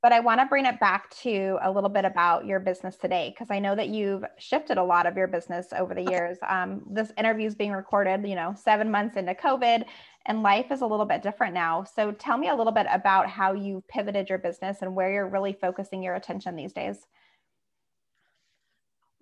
but 0.04 0.12
I 0.12 0.20
want 0.20 0.42
to 0.42 0.46
bring 0.46 0.66
it 0.66 0.82
back 0.82 1.10
to 1.22 1.58
a 1.62 1.72
little 1.72 1.90
bit 1.90 2.04
about 2.04 2.46
your 2.46 2.60
business 2.60 2.98
today 2.98 3.30
because 3.34 3.50
I 3.50 3.60
know 3.60 3.74
that 3.74 3.88
you've 3.88 4.26
shifted 4.38 4.78
a 4.78 4.84
lot 4.84 5.06
of 5.06 5.16
your 5.16 5.28
business 5.28 5.68
over 5.72 5.96
the 5.96 6.04
years. 6.04 6.38
Um, 6.46 6.82
this 6.92 7.14
interview 7.18 7.48
is 7.48 7.56
being 7.56 7.72
recorded, 7.72 8.28
you 8.28 8.36
know, 8.36 8.54
seven 8.54 8.92
months 8.92 9.16
into 9.16 9.34
COVID, 9.34 9.86
and 10.26 10.44
life 10.44 10.74
is 10.74 10.82
a 10.82 10.86
little 10.86 11.06
bit 11.06 11.24
different 11.24 11.54
now. 11.54 11.86
So 11.86 12.12
tell 12.12 12.38
me 12.38 12.50
a 12.50 12.56
little 12.56 12.74
bit 12.74 12.86
about 12.92 13.30
how 13.30 13.54
you 13.54 13.82
pivoted 13.88 14.28
your 14.28 14.40
business 14.40 14.82
and 14.82 14.94
where 14.94 15.10
you're 15.10 15.30
really 15.30 15.54
focusing 15.54 16.04
your 16.04 16.16
attention 16.16 16.58
these 16.58 16.74
days. 16.74 17.08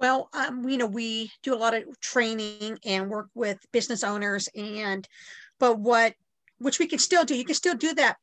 Well, 0.01 0.29
um, 0.33 0.67
you 0.67 0.77
know, 0.77 0.87
we 0.87 1.31
do 1.43 1.53
a 1.53 1.55
lot 1.55 1.75
of 1.75 1.83
training 1.99 2.79
and 2.83 3.07
work 3.07 3.27
with 3.35 3.59
business 3.71 4.03
owners, 4.03 4.49
and 4.55 5.07
but 5.59 5.77
what 5.79 6.15
which 6.57 6.79
we 6.79 6.87
can 6.87 6.97
still 6.97 7.23
do. 7.23 7.35
You 7.35 7.45
can 7.45 7.55
still 7.55 7.75
do 7.75 7.93
that 7.93 8.17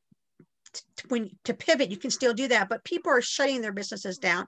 when 1.09 1.31
to 1.45 1.55
pivot. 1.55 1.91
You 1.91 1.97
can 1.97 2.11
still 2.11 2.35
do 2.35 2.49
that, 2.49 2.69
but 2.69 2.83
people 2.83 3.13
are 3.13 3.23
shutting 3.23 3.61
their 3.61 3.73
businesses 3.73 4.19
down, 4.19 4.47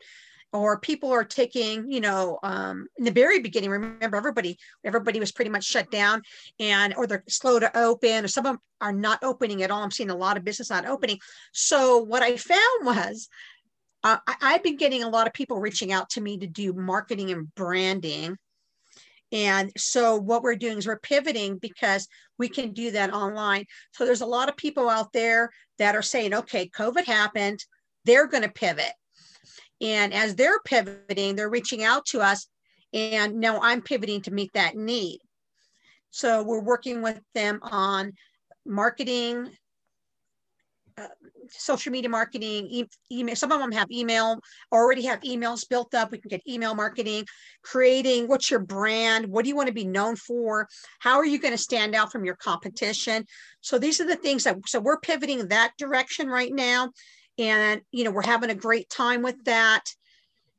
or 0.53 0.81
people 0.81 1.13
are 1.13 1.23
taking. 1.23 1.89
You 1.89 2.01
know, 2.01 2.41
um, 2.43 2.89
in 2.99 3.05
the 3.05 3.13
very 3.13 3.39
beginning, 3.39 3.71
remember 3.71 4.17
everybody 4.17 4.59
everybody 4.85 5.21
was 5.21 5.31
pretty 5.31 5.53
much 5.53 5.65
shut 5.65 5.89
down, 5.89 6.23
and 6.59 6.95
or 6.97 7.07
they're 7.07 7.23
slow 7.29 7.61
to 7.61 7.79
open, 7.79 8.25
or 8.25 8.29
some 8.29 8.45
of 8.45 8.55
them 8.55 8.61
are 8.81 8.93
not 8.93 9.23
opening 9.23 9.63
at 9.63 9.71
all. 9.71 9.85
I'm 9.85 9.93
seeing 9.93 10.11
a 10.11 10.17
lot 10.17 10.37
of 10.37 10.43
business 10.43 10.71
not 10.71 10.85
opening. 10.85 11.21
So 11.53 11.99
what 11.99 12.25
I 12.25 12.37
found 12.37 12.59
was 12.85 13.29
uh, 14.03 14.19
I, 14.27 14.35
I've 14.41 14.63
been 14.63 14.77
getting 14.77 15.03
a 15.03 15.09
lot 15.09 15.27
of 15.27 15.33
people 15.33 15.61
reaching 15.61 15.93
out 15.93 16.11
to 16.11 16.21
me 16.21 16.39
to 16.39 16.47
do 16.47 16.73
marketing 16.73 17.31
and 17.31 17.55
branding. 17.55 18.37
And 19.33 19.71
so 19.77 20.17
what 20.17 20.43
we're 20.43 20.57
doing 20.57 20.79
is 20.79 20.87
we're 20.87 20.99
pivoting 20.99 21.59
because 21.59 22.09
we 22.39 22.49
can 22.49 22.73
do 22.73 22.91
that 22.93 23.13
online. 23.13 23.67
So 23.93 24.05
there's 24.05 24.23
a 24.23 24.27
lot 24.27 24.49
of 24.49 24.57
people 24.57 24.89
out 24.89 25.13
there 25.13 25.51
that 25.79 25.95
are 25.95 26.03
saying, 26.03 26.35
okay, 26.35 26.69
COVID 26.69 27.05
happened, 27.05 27.65
they're 28.05 28.27
going 28.27 28.43
to 28.43 28.49
pivot. 28.49 28.93
And 29.81 30.13
as 30.13 30.35
they're 30.35 30.61
pivoting, 30.65 31.37
they're 31.37 31.51
reaching 31.51 31.85
out 31.85 32.07
to 32.07 32.21
us. 32.21 32.47
And 32.93 33.39
now 33.39 33.61
I'm 33.63 33.83
pivoting 33.83 34.23
to 34.23 34.33
meet 34.33 34.53
that 34.55 34.77
need. 34.77 35.21
So 36.11 36.43
we're 36.43 36.63
working 36.63 37.03
with 37.03 37.21
them 37.35 37.61
on 37.63 38.13
marketing, 38.67 39.51
social 41.49 41.93
media 41.93 42.11
marketing, 42.11 42.67
e- 42.71 42.85
email. 43.11 43.37
Some 43.37 43.53
of 43.53 43.61
them 43.61 43.73
have 43.73 43.91
email, 43.91 44.41
already 44.73 45.03
have 45.03 45.21
emails 45.21 45.69
built 45.69 45.95
up. 45.95 46.11
We 46.11 46.19
can 46.19 46.29
get 46.29 46.43
email 46.49 46.75
marketing, 46.75 47.27
creating 47.63 48.29
what's 48.29 48.51
your 48.51 48.61
brand? 48.61 49.27
What 49.27 49.45
do 49.45 49.49
you 49.49 49.57
want 49.57 49.69
to 49.69 49.75
be 49.75 49.87
known 49.87 50.17
for? 50.17 50.69
How 50.99 51.17
are 51.17 51.27
you 51.27 51.39
going 51.39 51.55
to 51.55 51.59
stand 51.59 51.95
out 51.95 52.13
from 52.13 52.25
your 52.25 52.37
competition? 52.37 53.25
So 53.61 53.79
these 53.79 54.01
are 54.01 54.07
the 54.07 54.17
things 54.17 54.45
that, 54.45 54.57
so 54.67 54.81
we're 54.81 55.01
pivoting 55.01 55.49
that 55.49 55.73
direction 55.79 56.29
right 56.29 56.53
now. 56.53 56.91
And, 57.39 57.81
you 57.91 58.05
know, 58.05 58.11
we're 58.11 58.23
having 58.23 58.51
a 58.51 58.55
great 58.55 58.89
time 58.91 59.23
with 59.23 59.45
that. 59.45 59.85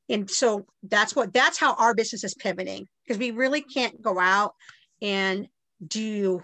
And 0.10 0.30
so 0.30 0.66
that's 0.84 1.16
what, 1.16 1.32
that's 1.32 1.58
how 1.58 1.76
our 1.76 1.94
business 1.94 2.24
is 2.24 2.34
pivoting 2.34 2.88
because 3.04 3.18
we 3.18 3.32
really 3.32 3.62
can't 3.62 4.02
go 4.02 4.20
out 4.20 4.54
and 5.02 5.48
do 5.86 6.42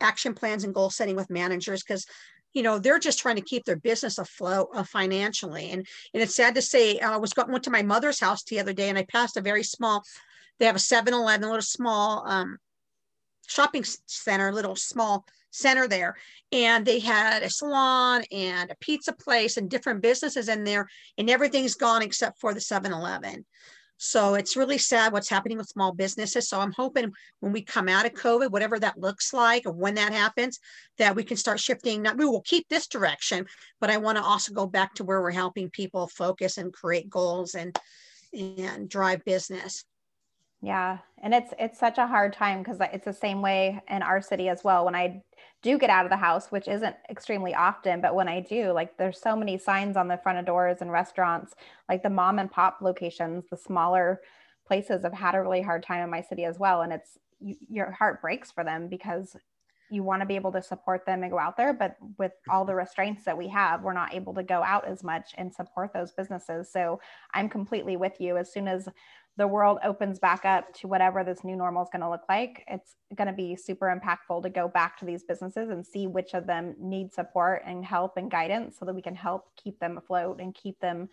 action 0.00 0.34
plans 0.34 0.64
and 0.64 0.74
goal 0.74 0.90
setting 0.90 1.16
with 1.16 1.30
managers 1.30 1.82
because 1.82 2.06
you 2.52 2.62
know 2.62 2.78
they're 2.78 2.98
just 2.98 3.18
trying 3.18 3.36
to 3.36 3.42
keep 3.42 3.64
their 3.64 3.76
business 3.76 4.18
afloat 4.18 4.68
uh, 4.74 4.84
financially. 4.84 5.70
And 5.70 5.86
and 6.14 6.22
it's 6.22 6.34
sad 6.34 6.54
to 6.54 6.62
say 6.62 6.98
uh, 6.98 7.12
i 7.12 7.16
was 7.16 7.32
going 7.32 7.50
went 7.50 7.64
to 7.64 7.70
my 7.70 7.82
mother's 7.82 8.20
house 8.20 8.42
the 8.44 8.60
other 8.60 8.72
day 8.72 8.88
and 8.88 8.98
i 8.98 9.04
passed 9.04 9.36
a 9.36 9.40
very 9.40 9.62
small 9.62 10.02
they 10.58 10.66
have 10.66 10.76
a 10.76 10.78
7-eleven 10.78 11.44
a 11.44 11.46
little 11.46 11.62
small 11.62 12.26
um, 12.26 12.58
shopping 13.46 13.84
center 14.06 14.52
little 14.52 14.76
small 14.76 15.24
center 15.50 15.88
there. 15.88 16.16
And 16.52 16.84
they 16.84 16.98
had 16.98 17.42
a 17.42 17.50
salon 17.50 18.22
and 18.32 18.70
a 18.70 18.76
pizza 18.80 19.12
place 19.12 19.56
and 19.56 19.68
different 19.68 20.02
businesses 20.02 20.48
in 20.48 20.64
there 20.64 20.88
and 21.16 21.28
everything's 21.28 21.74
gone 21.74 22.02
except 22.02 22.38
for 22.38 22.54
the 22.54 22.60
7-eleven 22.60 23.44
so 23.98 24.34
it's 24.34 24.56
really 24.56 24.78
sad 24.78 25.12
what's 25.12 25.28
happening 25.28 25.58
with 25.58 25.68
small 25.68 25.92
businesses. 25.92 26.48
So 26.48 26.60
I'm 26.60 26.72
hoping 26.72 27.12
when 27.40 27.52
we 27.52 27.62
come 27.62 27.88
out 27.88 28.06
of 28.06 28.12
COVID, 28.12 28.50
whatever 28.50 28.78
that 28.78 28.98
looks 28.98 29.32
like, 29.32 29.66
or 29.66 29.72
when 29.72 29.96
that 29.96 30.12
happens, 30.12 30.60
that 30.98 31.16
we 31.16 31.24
can 31.24 31.36
start 31.36 31.58
shifting. 31.58 32.02
Not 32.02 32.16
we 32.16 32.24
will 32.24 32.42
keep 32.42 32.68
this 32.68 32.86
direction, 32.86 33.44
but 33.80 33.90
I 33.90 33.96
want 33.96 34.16
to 34.16 34.24
also 34.24 34.54
go 34.54 34.66
back 34.66 34.94
to 34.94 35.04
where 35.04 35.20
we're 35.20 35.32
helping 35.32 35.68
people 35.68 36.06
focus 36.06 36.58
and 36.58 36.72
create 36.72 37.10
goals 37.10 37.54
and 37.54 37.76
and 38.32 38.88
drive 38.88 39.24
business. 39.24 39.84
Yeah, 40.62 40.98
and 41.20 41.34
it's 41.34 41.52
it's 41.58 41.78
such 41.78 41.98
a 41.98 42.06
hard 42.06 42.32
time 42.32 42.62
because 42.62 42.78
it's 42.92 43.04
the 43.04 43.12
same 43.12 43.42
way 43.42 43.80
in 43.88 44.02
our 44.02 44.22
city 44.22 44.48
as 44.48 44.62
well. 44.62 44.84
When 44.84 44.94
I 44.94 45.22
do 45.62 45.78
get 45.78 45.90
out 45.90 46.04
of 46.04 46.10
the 46.10 46.16
house, 46.16 46.50
which 46.50 46.68
isn't 46.68 46.96
extremely 47.10 47.54
often, 47.54 48.00
but 48.00 48.14
when 48.14 48.28
I 48.28 48.40
do, 48.40 48.72
like 48.72 48.96
there's 48.96 49.20
so 49.20 49.34
many 49.34 49.58
signs 49.58 49.96
on 49.96 50.08
the 50.08 50.18
front 50.18 50.38
of 50.38 50.46
doors 50.46 50.78
and 50.80 50.92
restaurants, 50.92 51.54
like 51.88 52.02
the 52.02 52.10
mom 52.10 52.38
and 52.38 52.50
pop 52.50 52.78
locations, 52.80 53.44
the 53.50 53.56
smaller 53.56 54.20
places 54.66 55.02
have 55.02 55.14
had 55.14 55.34
a 55.34 55.42
really 55.42 55.62
hard 55.62 55.82
time 55.82 56.04
in 56.04 56.10
my 56.10 56.20
city 56.20 56.44
as 56.44 56.58
well. 56.58 56.82
And 56.82 56.92
it's 56.92 57.18
you, 57.40 57.56
your 57.68 57.90
heart 57.90 58.20
breaks 58.22 58.52
for 58.52 58.62
them 58.62 58.88
because 58.88 59.36
you 59.90 60.02
want 60.02 60.20
to 60.20 60.26
be 60.26 60.36
able 60.36 60.52
to 60.52 60.62
support 60.62 61.06
them 61.06 61.22
and 61.22 61.32
go 61.32 61.38
out 61.38 61.56
there, 61.56 61.72
but 61.72 61.96
with 62.18 62.32
all 62.50 62.64
the 62.64 62.72
mm-hmm. 62.72 62.80
restraints 62.80 63.24
that 63.24 63.36
we 63.36 63.48
have, 63.48 63.82
we're 63.82 63.92
not 63.92 64.14
able 64.14 64.34
to 64.34 64.42
go 64.42 64.62
out 64.62 64.86
as 64.86 65.02
much 65.02 65.30
and 65.36 65.52
support 65.52 65.92
those 65.92 66.12
businesses. 66.12 66.70
So 66.70 67.00
I'm 67.34 67.48
completely 67.48 67.96
with 67.96 68.20
you. 68.20 68.36
As 68.36 68.52
soon 68.52 68.68
as 68.68 68.88
the 69.38 69.46
world 69.46 69.78
opens 69.84 70.18
back 70.18 70.44
up 70.44 70.74
to 70.74 70.88
whatever 70.88 71.22
this 71.22 71.44
new 71.44 71.54
normal 71.54 71.84
is 71.84 71.88
going 71.92 72.02
to 72.02 72.10
look 72.10 72.24
like, 72.28 72.64
it's 72.66 72.96
going 73.14 73.28
to 73.28 73.32
be 73.32 73.54
super 73.54 73.86
impactful 73.86 74.42
to 74.42 74.50
go 74.50 74.66
back 74.66 74.98
to 74.98 75.04
these 75.04 75.22
businesses 75.22 75.70
and 75.70 75.86
see 75.86 76.08
which 76.08 76.34
of 76.34 76.44
them 76.44 76.74
need 76.80 77.14
support 77.14 77.62
and 77.64 77.84
help 77.84 78.16
and 78.16 78.32
guidance 78.32 78.76
so 78.78 78.84
that 78.84 78.94
we 78.96 79.00
can 79.00 79.14
help 79.14 79.44
keep 79.56 79.78
them 79.78 79.96
afloat 79.96 80.40
and 80.40 80.56
keep 80.56 80.78
them 80.80 81.08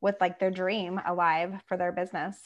with 0.00 0.14
like 0.20 0.38
their 0.38 0.52
dream 0.52 1.00
alive 1.04 1.60
for 1.66 1.76
their 1.76 1.90
business. 1.90 2.36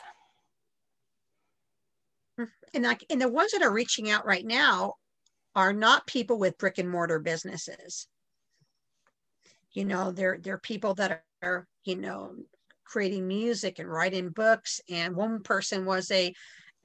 And 2.72 2.84
like 2.84 3.04
and 3.10 3.20
the 3.20 3.28
ones 3.28 3.52
that 3.52 3.62
are 3.62 3.72
reaching 3.72 4.10
out 4.10 4.24
right 4.24 4.46
now 4.46 4.94
are 5.54 5.74
not 5.74 6.06
people 6.06 6.38
with 6.38 6.56
brick 6.56 6.78
and 6.78 6.88
mortar 6.88 7.18
businesses. 7.18 8.06
You 9.72 9.84
know, 9.84 10.10
they're 10.10 10.38
they're 10.40 10.58
people 10.58 10.94
that 10.94 11.22
are, 11.42 11.66
you 11.84 11.96
know, 11.96 12.34
creating 12.88 13.26
music 13.26 13.78
and 13.78 13.88
writing 13.88 14.30
books. 14.30 14.80
And 14.90 15.14
one 15.14 15.42
person 15.42 15.84
was 15.84 16.10
a 16.10 16.34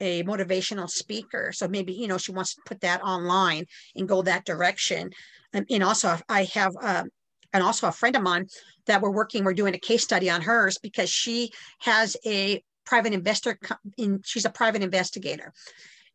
a 0.00 0.24
motivational 0.24 0.90
speaker. 0.90 1.52
So 1.52 1.68
maybe, 1.68 1.92
you 1.92 2.08
know, 2.08 2.18
she 2.18 2.32
wants 2.32 2.54
to 2.56 2.60
put 2.66 2.80
that 2.80 3.02
online 3.02 3.64
and 3.94 4.08
go 4.08 4.22
that 4.22 4.44
direction. 4.44 5.10
And, 5.52 5.66
and 5.70 5.84
also 5.84 6.18
I 6.28 6.44
have 6.54 6.72
um, 6.82 7.10
and 7.52 7.62
also 7.62 7.86
a 7.86 7.92
friend 7.92 8.16
of 8.16 8.22
mine 8.22 8.48
that 8.86 9.00
we're 9.00 9.12
working, 9.12 9.44
we're 9.44 9.54
doing 9.54 9.74
a 9.74 9.78
case 9.78 10.02
study 10.02 10.28
on 10.28 10.42
hers 10.42 10.78
because 10.78 11.08
she 11.08 11.52
has 11.78 12.16
a 12.26 12.62
private 12.84 13.14
investor 13.14 13.58
in 13.96 14.20
she's 14.24 14.44
a 14.44 14.50
private 14.50 14.82
investigator 14.82 15.52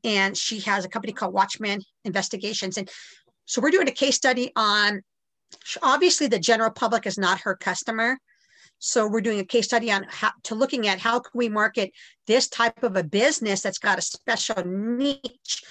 and 0.04 0.38
she 0.38 0.60
has 0.60 0.86
a 0.86 0.90
company 0.90 1.14
called 1.14 1.34
Watchman 1.34 1.82
Investigations. 2.06 2.78
And 2.78 2.90
so 3.46 3.62
we're 3.62 3.72
doing 3.72 3.88
a 3.88 3.94
case 3.94 4.16
study 4.16 4.52
on 4.56 5.02
obviously 5.82 6.28
the 6.28 6.40
general 6.40 6.70
public 6.70 7.08
is 7.08 7.18
not 7.18 7.42
her 7.42 7.56
customer. 7.56 8.18
So 8.80 9.08
we're 9.08 9.22
doing 9.22 9.40
a 9.40 9.46
case 9.46 9.66
study 9.66 9.92
on 9.92 10.06
how 10.10 10.32
to 10.44 10.56
looking 10.56 10.88
at 10.88 11.00
how 11.00 11.20
can 11.20 11.32
we 11.34 11.50
market 11.50 11.92
this 12.28 12.48
type 12.48 12.82
of 12.82 12.96
a 12.96 13.04
business 13.04 13.62
that's 13.62 13.78
got 13.78 14.00
a 14.00 14.02
special 14.02 14.64
niche, 14.66 15.64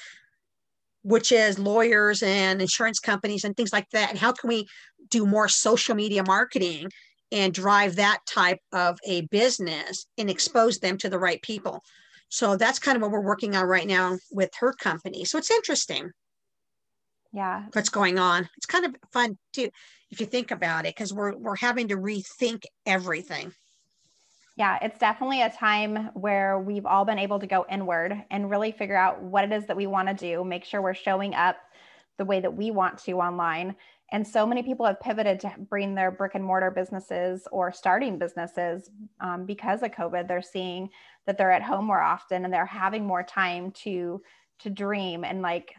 which 1.03 1.33
is 1.33 1.59
lawyers 1.59 2.23
and 2.23 2.61
insurance 2.61 3.01
companies 3.01 3.45
and 3.45 3.57
things 3.57 3.73
like 3.73 3.89
that. 3.91 4.11
And 4.11 4.19
how 4.19 4.33
can 4.33 4.49
we 4.49 4.67
do 5.09 5.27
more 5.27 5.49
social 5.49 5.95
media 5.95 6.23
marketing 6.23 6.91
and 7.33 7.53
drive 7.53 7.97
that 7.97 8.19
type 8.27 8.61
of 8.73 8.99
a 9.07 9.23
business 9.23 10.07
and 10.19 10.29
expose 10.29 10.79
them 10.79 10.99
to 10.99 11.09
the 11.09 11.19
right 11.19 11.41
people? 11.41 11.83
So 12.29 12.57
that's 12.57 12.79
kind 12.79 12.97
of 12.97 13.03
what 13.03 13.11
we're 13.11 13.21
working 13.21 13.57
on 13.57 13.65
right 13.65 13.87
now 13.87 14.19
with 14.31 14.51
her 14.61 14.75
company. 14.75 15.25
So 15.25 15.39
it's 15.39 15.51
interesting 15.51 16.11
Yeah, 17.33 17.65
what's 17.73 17.91
going 17.91 18.19
on. 18.19 18.49
It's 18.57 18.67
kind 18.67 18.85
of 18.85 18.97
fun 19.13 19.37
too, 19.53 19.69
if 20.11 20.21
you 20.21 20.27
think 20.27 20.51
about 20.51 20.87
it, 20.87 20.95
because 20.95 21.13
we're 21.13 21.37
we're 21.37 21.57
having 21.57 21.89
to 21.89 21.97
rethink 21.97 22.63
everything. 22.87 23.53
Yeah, 24.57 24.77
it's 24.83 24.99
definitely 24.99 25.43
a 25.43 25.51
time 25.51 26.11
where 26.15 26.59
we've 26.59 26.85
all 26.85 27.05
been 27.05 27.19
able 27.19 27.39
to 27.39 27.47
go 27.47 27.65
inward 27.71 28.25
and 28.31 28.51
really 28.51 28.73
figure 28.73 28.97
out 28.97 29.23
what 29.23 29.45
it 29.45 29.53
is 29.53 29.67
that 29.67 29.77
we 29.77 29.87
want 29.87 30.09
to 30.09 30.15
do, 30.15 30.43
make 30.43 30.65
sure 30.65 30.83
we're 30.83 30.95
showing 30.95 31.33
up 31.35 31.57
the 32.17 32.25
way 32.25 32.41
that 32.41 32.57
we 32.57 32.73
want 32.73 32.99
to 33.05 33.13
online. 33.13 33.77
And 34.11 34.27
so 34.27 34.45
many 34.45 34.65
people 34.65 34.85
have 34.85 35.01
pivoted 35.01 35.39
to 35.41 35.53
bring 35.69 35.95
their 35.95 36.11
brick 36.11 36.35
and 36.35 36.43
mortar 36.43 36.73
businesses 36.73 37.47
or 37.53 37.71
starting 37.71 38.19
businesses 38.19 38.91
um, 39.21 39.45
because 39.45 39.85
of 39.85 39.93
COVID. 39.93 40.27
They're 40.27 40.43
seeing 40.43 40.89
that 41.27 41.39
they're 41.39 41.53
at 41.53 41.63
home 41.63 41.85
more 41.85 42.01
often 42.01 42.45
and 42.45 42.53
they're 42.53 42.67
having 42.67 43.07
more 43.07 43.23
time 43.23 43.71
to 43.83 44.21
to 44.61 44.71
dream 44.71 45.25
and 45.25 45.43
like 45.43 45.75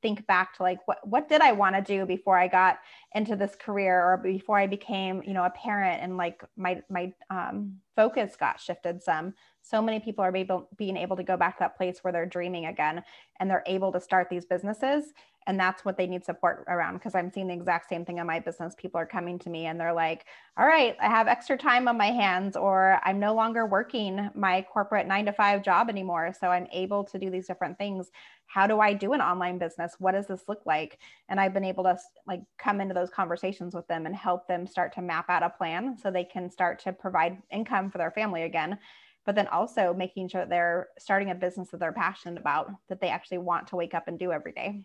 think 0.00 0.26
back 0.26 0.56
to 0.56 0.62
like 0.62 0.78
what 0.86 1.06
what 1.06 1.28
did 1.28 1.40
I 1.40 1.52
want 1.52 1.76
to 1.76 1.82
do 1.82 2.06
before 2.06 2.38
I 2.38 2.48
got 2.48 2.78
into 3.14 3.36
this 3.36 3.54
career 3.54 4.02
or 4.02 4.16
before 4.16 4.58
I 4.58 4.66
became 4.66 5.22
you 5.24 5.34
know 5.34 5.44
a 5.44 5.50
parent 5.50 6.02
and 6.02 6.16
like 6.16 6.42
my 6.56 6.82
my 6.88 7.12
um, 7.30 7.76
focus 7.96 8.36
got 8.36 8.60
shifted 8.60 9.02
some. 9.02 9.34
So 9.62 9.80
many 9.80 10.00
people 10.00 10.24
are 10.24 10.34
able 10.34 10.68
being 10.76 10.96
able 10.96 11.16
to 11.16 11.22
go 11.22 11.36
back 11.36 11.56
to 11.56 11.60
that 11.60 11.76
place 11.76 11.98
where 12.02 12.12
they're 12.12 12.26
dreaming 12.26 12.66
again 12.66 13.02
and 13.38 13.50
they're 13.50 13.64
able 13.66 13.92
to 13.92 14.00
start 14.00 14.28
these 14.28 14.44
businesses 14.44 15.12
and 15.46 15.58
that's 15.58 15.84
what 15.84 15.96
they 15.96 16.06
need 16.06 16.24
support 16.24 16.64
around 16.68 16.94
because 16.94 17.14
i'm 17.14 17.30
seeing 17.30 17.48
the 17.48 17.54
exact 17.54 17.88
same 17.88 18.04
thing 18.04 18.18
in 18.18 18.26
my 18.26 18.38
business. 18.38 18.74
People 18.76 19.00
are 19.00 19.06
coming 19.06 19.38
to 19.40 19.50
me 19.50 19.66
and 19.66 19.78
they're 19.78 19.92
like 19.92 20.26
all 20.56 20.66
right 20.66 20.96
i 21.00 21.06
have 21.06 21.28
extra 21.28 21.56
time 21.56 21.88
on 21.88 21.96
my 21.96 22.10
hands 22.10 22.56
or 22.56 23.00
i'm 23.04 23.18
no 23.18 23.34
longer 23.34 23.66
working 23.66 24.30
my 24.34 24.64
corporate 24.72 25.06
9 25.06 25.26
to 25.26 25.32
5 25.32 25.62
job 25.62 25.88
anymore. 25.88 26.32
So 26.38 26.48
i'm 26.48 26.66
able 26.72 27.04
to 27.04 27.18
do 27.18 27.30
these 27.30 27.46
different 27.46 27.78
things 27.78 28.10
how 28.52 28.66
do 28.66 28.80
i 28.80 28.92
do 28.92 29.12
an 29.12 29.20
online 29.20 29.58
business 29.58 29.94
what 29.98 30.12
does 30.12 30.26
this 30.26 30.42
look 30.48 30.60
like 30.66 30.98
and 31.28 31.40
i've 31.40 31.54
been 31.54 31.64
able 31.64 31.84
to 31.84 31.96
like 32.26 32.42
come 32.58 32.80
into 32.80 32.94
those 32.94 33.10
conversations 33.10 33.74
with 33.74 33.86
them 33.88 34.06
and 34.06 34.14
help 34.14 34.46
them 34.46 34.66
start 34.66 34.92
to 34.92 35.02
map 35.02 35.28
out 35.28 35.42
a 35.42 35.50
plan 35.50 35.96
so 35.96 36.10
they 36.10 36.24
can 36.24 36.50
start 36.50 36.78
to 36.78 36.92
provide 36.92 37.38
income 37.50 37.90
for 37.90 37.98
their 37.98 38.10
family 38.10 38.42
again 38.42 38.78
but 39.24 39.36
then 39.36 39.46
also 39.48 39.94
making 39.94 40.28
sure 40.28 40.44
they're 40.44 40.88
starting 40.98 41.30
a 41.30 41.34
business 41.34 41.70
that 41.70 41.78
they're 41.78 41.92
passionate 41.92 42.40
about 42.40 42.70
that 42.88 43.00
they 43.00 43.08
actually 43.08 43.38
want 43.38 43.66
to 43.66 43.76
wake 43.76 43.94
up 43.94 44.08
and 44.08 44.18
do 44.18 44.32
every 44.32 44.52
day 44.52 44.82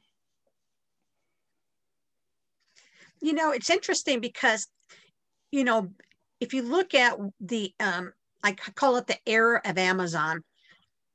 you 3.22 3.34
know, 3.34 3.52
it's 3.52 3.70
interesting 3.70 4.20
because, 4.20 4.68
you 5.52 5.64
know, 5.64 5.90
if 6.40 6.54
you 6.54 6.62
look 6.62 6.94
at 6.94 7.18
the, 7.40 7.74
um, 7.80 8.14
I 8.44 8.54
call 8.54 8.98
it 8.98 9.08
the 9.08 9.18
era 9.26 9.62
of 9.66 9.78
Amazon. 9.78 10.44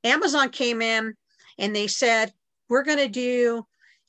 Amazon 0.03 0.49
came 0.49 0.81
in 0.81 1.13
and 1.57 1.75
they 1.75 1.87
said, 1.87 2.33
we're 2.73 2.83
going 2.83 2.97
to 2.97 3.07
do, 3.07 3.63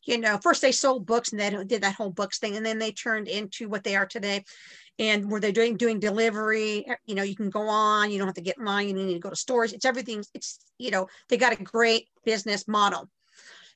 you 0.05 0.19
know, 0.19 0.39
first 0.39 0.63
they 0.63 0.73
sold 0.73 1.05
books 1.05 1.33
and 1.33 1.39
they 1.39 1.51
did 1.65 1.83
that 1.83 1.95
whole 1.95 2.09
books 2.09 2.39
thing. 2.39 2.57
And 2.57 2.65
then 2.65 2.79
they 2.79 2.93
turned 2.93 3.29
into 3.29 3.69
what 3.69 3.85
they 3.85 3.95
are 3.95 4.07
today. 4.07 4.43
And 4.99 5.31
where 5.31 5.41
they're 5.41 5.53
doing, 5.53 5.77
doing 5.77 5.99
delivery, 5.99 6.87
you 7.05 7.15
know, 7.15 7.25
you 7.25 7.37
can 7.37 7.51
go 7.51 7.69
on, 7.69 8.11
you 8.11 8.17
don't 8.17 8.29
have 8.29 8.37
to 8.37 8.41
get 8.41 8.59
in 8.59 8.65
line, 8.65 8.87
you 8.87 8.95
need 8.95 9.13
to 9.13 9.19
go 9.19 9.29
to 9.29 9.37
stores. 9.37 9.73
It's 9.73 9.85
everything. 9.85 10.25
It's, 10.33 10.61
you 10.79 10.93
know, 10.93 11.09
they 11.29 11.37
got 11.37 11.53
a 11.53 11.63
great 11.63 12.09
business 12.25 12.67
model. 12.69 13.11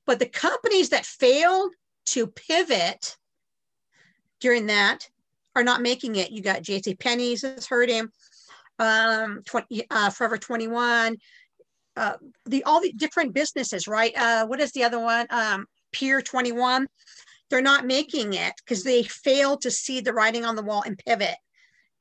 But 0.06 0.20
the 0.20 0.26
companies 0.26 0.90
that 0.90 1.04
failed 1.04 1.72
to 2.06 2.28
pivot 2.28 3.18
during 4.40 4.66
that 4.66 5.10
are 5.54 5.64
not 5.64 5.82
making 5.82 6.16
it. 6.16 6.30
You 6.30 6.40
got 6.40 6.62
JC 6.62 6.98
Penney's 6.98 7.44
is 7.44 7.66
hurting, 7.66 8.08
um, 8.78 9.42
20, 9.44 9.86
uh, 9.90 10.10
Forever 10.10 10.38
21, 10.38 11.18
uh, 11.98 12.16
the 12.46 12.62
all 12.64 12.80
the 12.80 12.92
different 12.92 13.34
businesses, 13.34 13.88
right? 13.88 14.12
Uh, 14.16 14.46
what 14.46 14.60
is 14.60 14.72
the 14.72 14.84
other 14.84 15.00
one? 15.00 15.26
Um, 15.30 15.66
Pier 15.92 16.22
21. 16.22 16.86
They're 17.50 17.60
not 17.62 17.86
making 17.86 18.34
it 18.34 18.52
because 18.58 18.84
they 18.84 19.02
fail 19.02 19.56
to 19.58 19.70
see 19.70 20.00
the 20.00 20.12
writing 20.12 20.44
on 20.44 20.54
the 20.54 20.62
wall 20.62 20.82
and 20.84 20.98
pivot, 20.98 21.36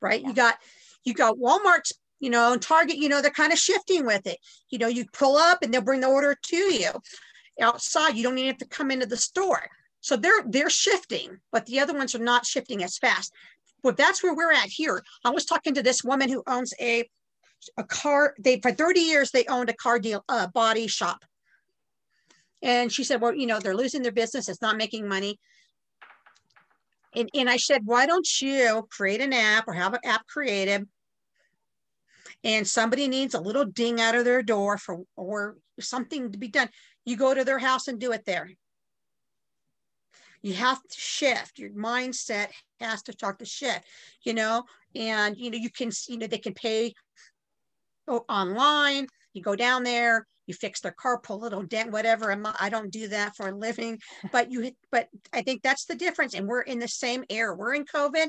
right? 0.00 0.20
Yeah. 0.20 0.28
You 0.28 0.34
got 0.34 0.58
you 1.04 1.14
got 1.14 1.38
Walmart's, 1.38 1.92
you 2.20 2.30
know, 2.30 2.52
and 2.52 2.62
Target, 2.62 2.96
you 2.96 3.08
know, 3.08 3.20
they're 3.22 3.30
kind 3.30 3.52
of 3.52 3.58
shifting 3.58 4.06
with 4.06 4.26
it. 4.26 4.38
You 4.70 4.78
know, 4.78 4.88
you 4.88 5.06
pull 5.12 5.36
up 5.36 5.62
and 5.62 5.72
they'll 5.72 5.80
bring 5.80 6.00
the 6.00 6.08
order 6.08 6.36
to 6.40 6.56
you 6.56 6.90
outside. 7.60 8.16
You 8.16 8.22
don't 8.22 8.38
even 8.38 8.48
have 8.48 8.58
to 8.58 8.68
come 8.68 8.90
into 8.90 9.06
the 9.06 9.16
store. 9.16 9.66
So 10.00 10.16
they're 10.16 10.42
they're 10.46 10.70
shifting, 10.70 11.38
but 11.50 11.66
the 11.66 11.80
other 11.80 11.94
ones 11.94 12.14
are 12.14 12.20
not 12.20 12.46
shifting 12.46 12.84
as 12.84 12.98
fast. 12.98 13.32
But 13.82 13.96
that's 13.96 14.22
where 14.22 14.34
we're 14.34 14.52
at 14.52 14.68
here. 14.68 15.02
I 15.24 15.30
was 15.30 15.44
talking 15.44 15.74
to 15.74 15.82
this 15.82 16.04
woman 16.04 16.28
who 16.28 16.42
owns 16.46 16.74
a 16.80 17.08
a 17.76 17.84
car. 17.84 18.34
They 18.38 18.60
for 18.60 18.72
30 18.72 19.00
years 19.00 19.30
they 19.30 19.44
owned 19.46 19.70
a 19.70 19.74
car 19.74 19.98
deal 19.98 20.24
uh, 20.28 20.48
body 20.48 20.86
shop. 20.86 21.24
And 22.62 22.92
she 22.92 23.04
said, 23.04 23.20
well, 23.20 23.34
you 23.34 23.46
know, 23.46 23.60
they're 23.60 23.76
losing 23.76 24.02
their 24.02 24.12
business. 24.12 24.48
It's 24.48 24.62
not 24.62 24.76
making 24.76 25.06
money. 25.06 25.38
And, 27.14 27.28
and 27.32 27.48
I 27.48 27.56
said, 27.56 27.82
why 27.84 28.06
don't 28.06 28.26
you 28.42 28.86
create 28.90 29.20
an 29.20 29.32
app 29.32 29.68
or 29.68 29.72
have 29.74 29.94
an 29.94 30.00
app 30.04 30.26
created 30.26 30.86
and 32.44 32.66
somebody 32.66 33.08
needs 33.08 33.34
a 33.34 33.40
little 33.40 33.64
ding 33.64 34.00
out 34.00 34.14
of 34.14 34.24
their 34.24 34.42
door 34.42 34.78
for 34.78 35.00
or 35.16 35.56
something 35.80 36.32
to 36.32 36.38
be 36.38 36.48
done. 36.48 36.68
You 37.04 37.16
go 37.16 37.32
to 37.32 37.44
their 37.44 37.58
house 37.58 37.88
and 37.88 37.98
do 37.98 38.12
it 38.12 38.24
there 38.24 38.50
you 40.42 40.54
have 40.54 40.80
to 40.82 41.00
shift 41.00 41.58
your 41.58 41.70
mindset 41.70 42.48
has 42.80 43.02
to 43.02 43.12
start 43.12 43.38
to 43.38 43.44
shift 43.44 43.84
you 44.22 44.34
know 44.34 44.64
and 44.94 45.36
you 45.36 45.50
know 45.50 45.58
you 45.58 45.70
can 45.70 45.90
you 46.08 46.18
know 46.18 46.26
they 46.26 46.38
can 46.38 46.54
pay 46.54 46.92
online 48.28 49.06
you 49.32 49.42
go 49.42 49.56
down 49.56 49.82
there 49.82 50.26
you 50.46 50.54
fix 50.54 50.80
their 50.80 50.92
car 50.92 51.20
pull 51.20 51.36
a 51.36 51.44
little 51.44 51.62
dent 51.62 51.90
whatever 51.90 52.32
I'm 52.32 52.46
i 52.60 52.68
don't 52.68 52.90
do 52.90 53.08
that 53.08 53.36
for 53.36 53.48
a 53.48 53.54
living. 53.54 53.98
But 54.32 54.50
you 54.50 54.72
but 54.90 55.08
i 55.32 55.42
think 55.42 55.62
that's 55.62 55.84
the 55.84 55.94
difference 55.94 56.34
and 56.34 56.46
we're 56.46 56.62
in 56.62 56.78
the 56.78 56.88
same 56.88 57.24
era. 57.30 57.54
We're 57.54 57.74
in 57.74 57.84
covid. 57.84 58.28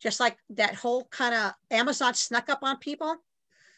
Just 0.00 0.20
like 0.20 0.36
that 0.50 0.74
whole 0.74 1.06
kind 1.10 1.34
of 1.34 1.52
amazon 1.70 2.14
snuck 2.14 2.48
up 2.48 2.60
on 2.62 2.78
people. 2.78 3.16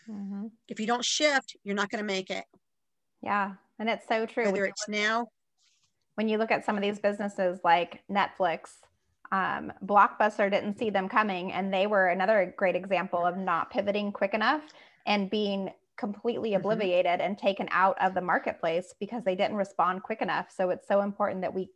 Mm-hmm. 0.09 0.47
if 0.69 0.81
you 0.81 0.87
don't 0.87 1.05
shift 1.05 1.55
you're 1.65 1.75
not 1.75 1.91
going 1.91 2.03
to 2.03 2.07
make 2.07 2.31
it. 2.31 2.45
Yeah 3.23 3.53
and 3.79 3.89
it's 3.89 4.07
so 4.09 4.27
true. 4.27 4.47
Whether 4.47 4.65
it's 4.67 4.89
now 4.89 5.29
when 6.15 6.29
you 6.29 6.39
look 6.39 6.51
at 6.51 6.65
some 6.65 6.77
of 6.77 6.83
these 6.83 6.99
businesses 6.99 7.61
like 7.63 8.03
Netflix, 8.11 8.71
um, 9.33 9.73
Blockbuster 9.85 10.51
didn't 10.51 10.79
see 10.79 10.91
them 10.91 11.09
coming, 11.09 11.53
and 11.53 11.73
they 11.73 11.87
were 11.87 12.09
another 12.09 12.55
great 12.57 12.77
example 12.77 13.25
of 13.25 13.37
not 13.37 13.71
pivoting 13.71 14.13
quick 14.13 14.35
enough 14.35 14.63
and 15.07 15.31
being 15.31 15.71
completely 15.99 16.53
mm-hmm. 16.53 16.67
obliviated 16.67 17.21
and 17.21 17.37
taken 17.37 17.69
out 17.71 17.97
of 18.01 18.15
the 18.15 18.21
marketplace 18.21 18.95
because 18.99 19.25
they 19.25 19.35
didn't 19.35 19.57
respond 19.57 20.03
quick 20.03 20.23
enough. 20.23 20.47
So 20.55 20.71
it's 20.71 20.89
so 20.89 21.03
important 21.03 21.43
that 21.43 21.53
we 21.53 21.71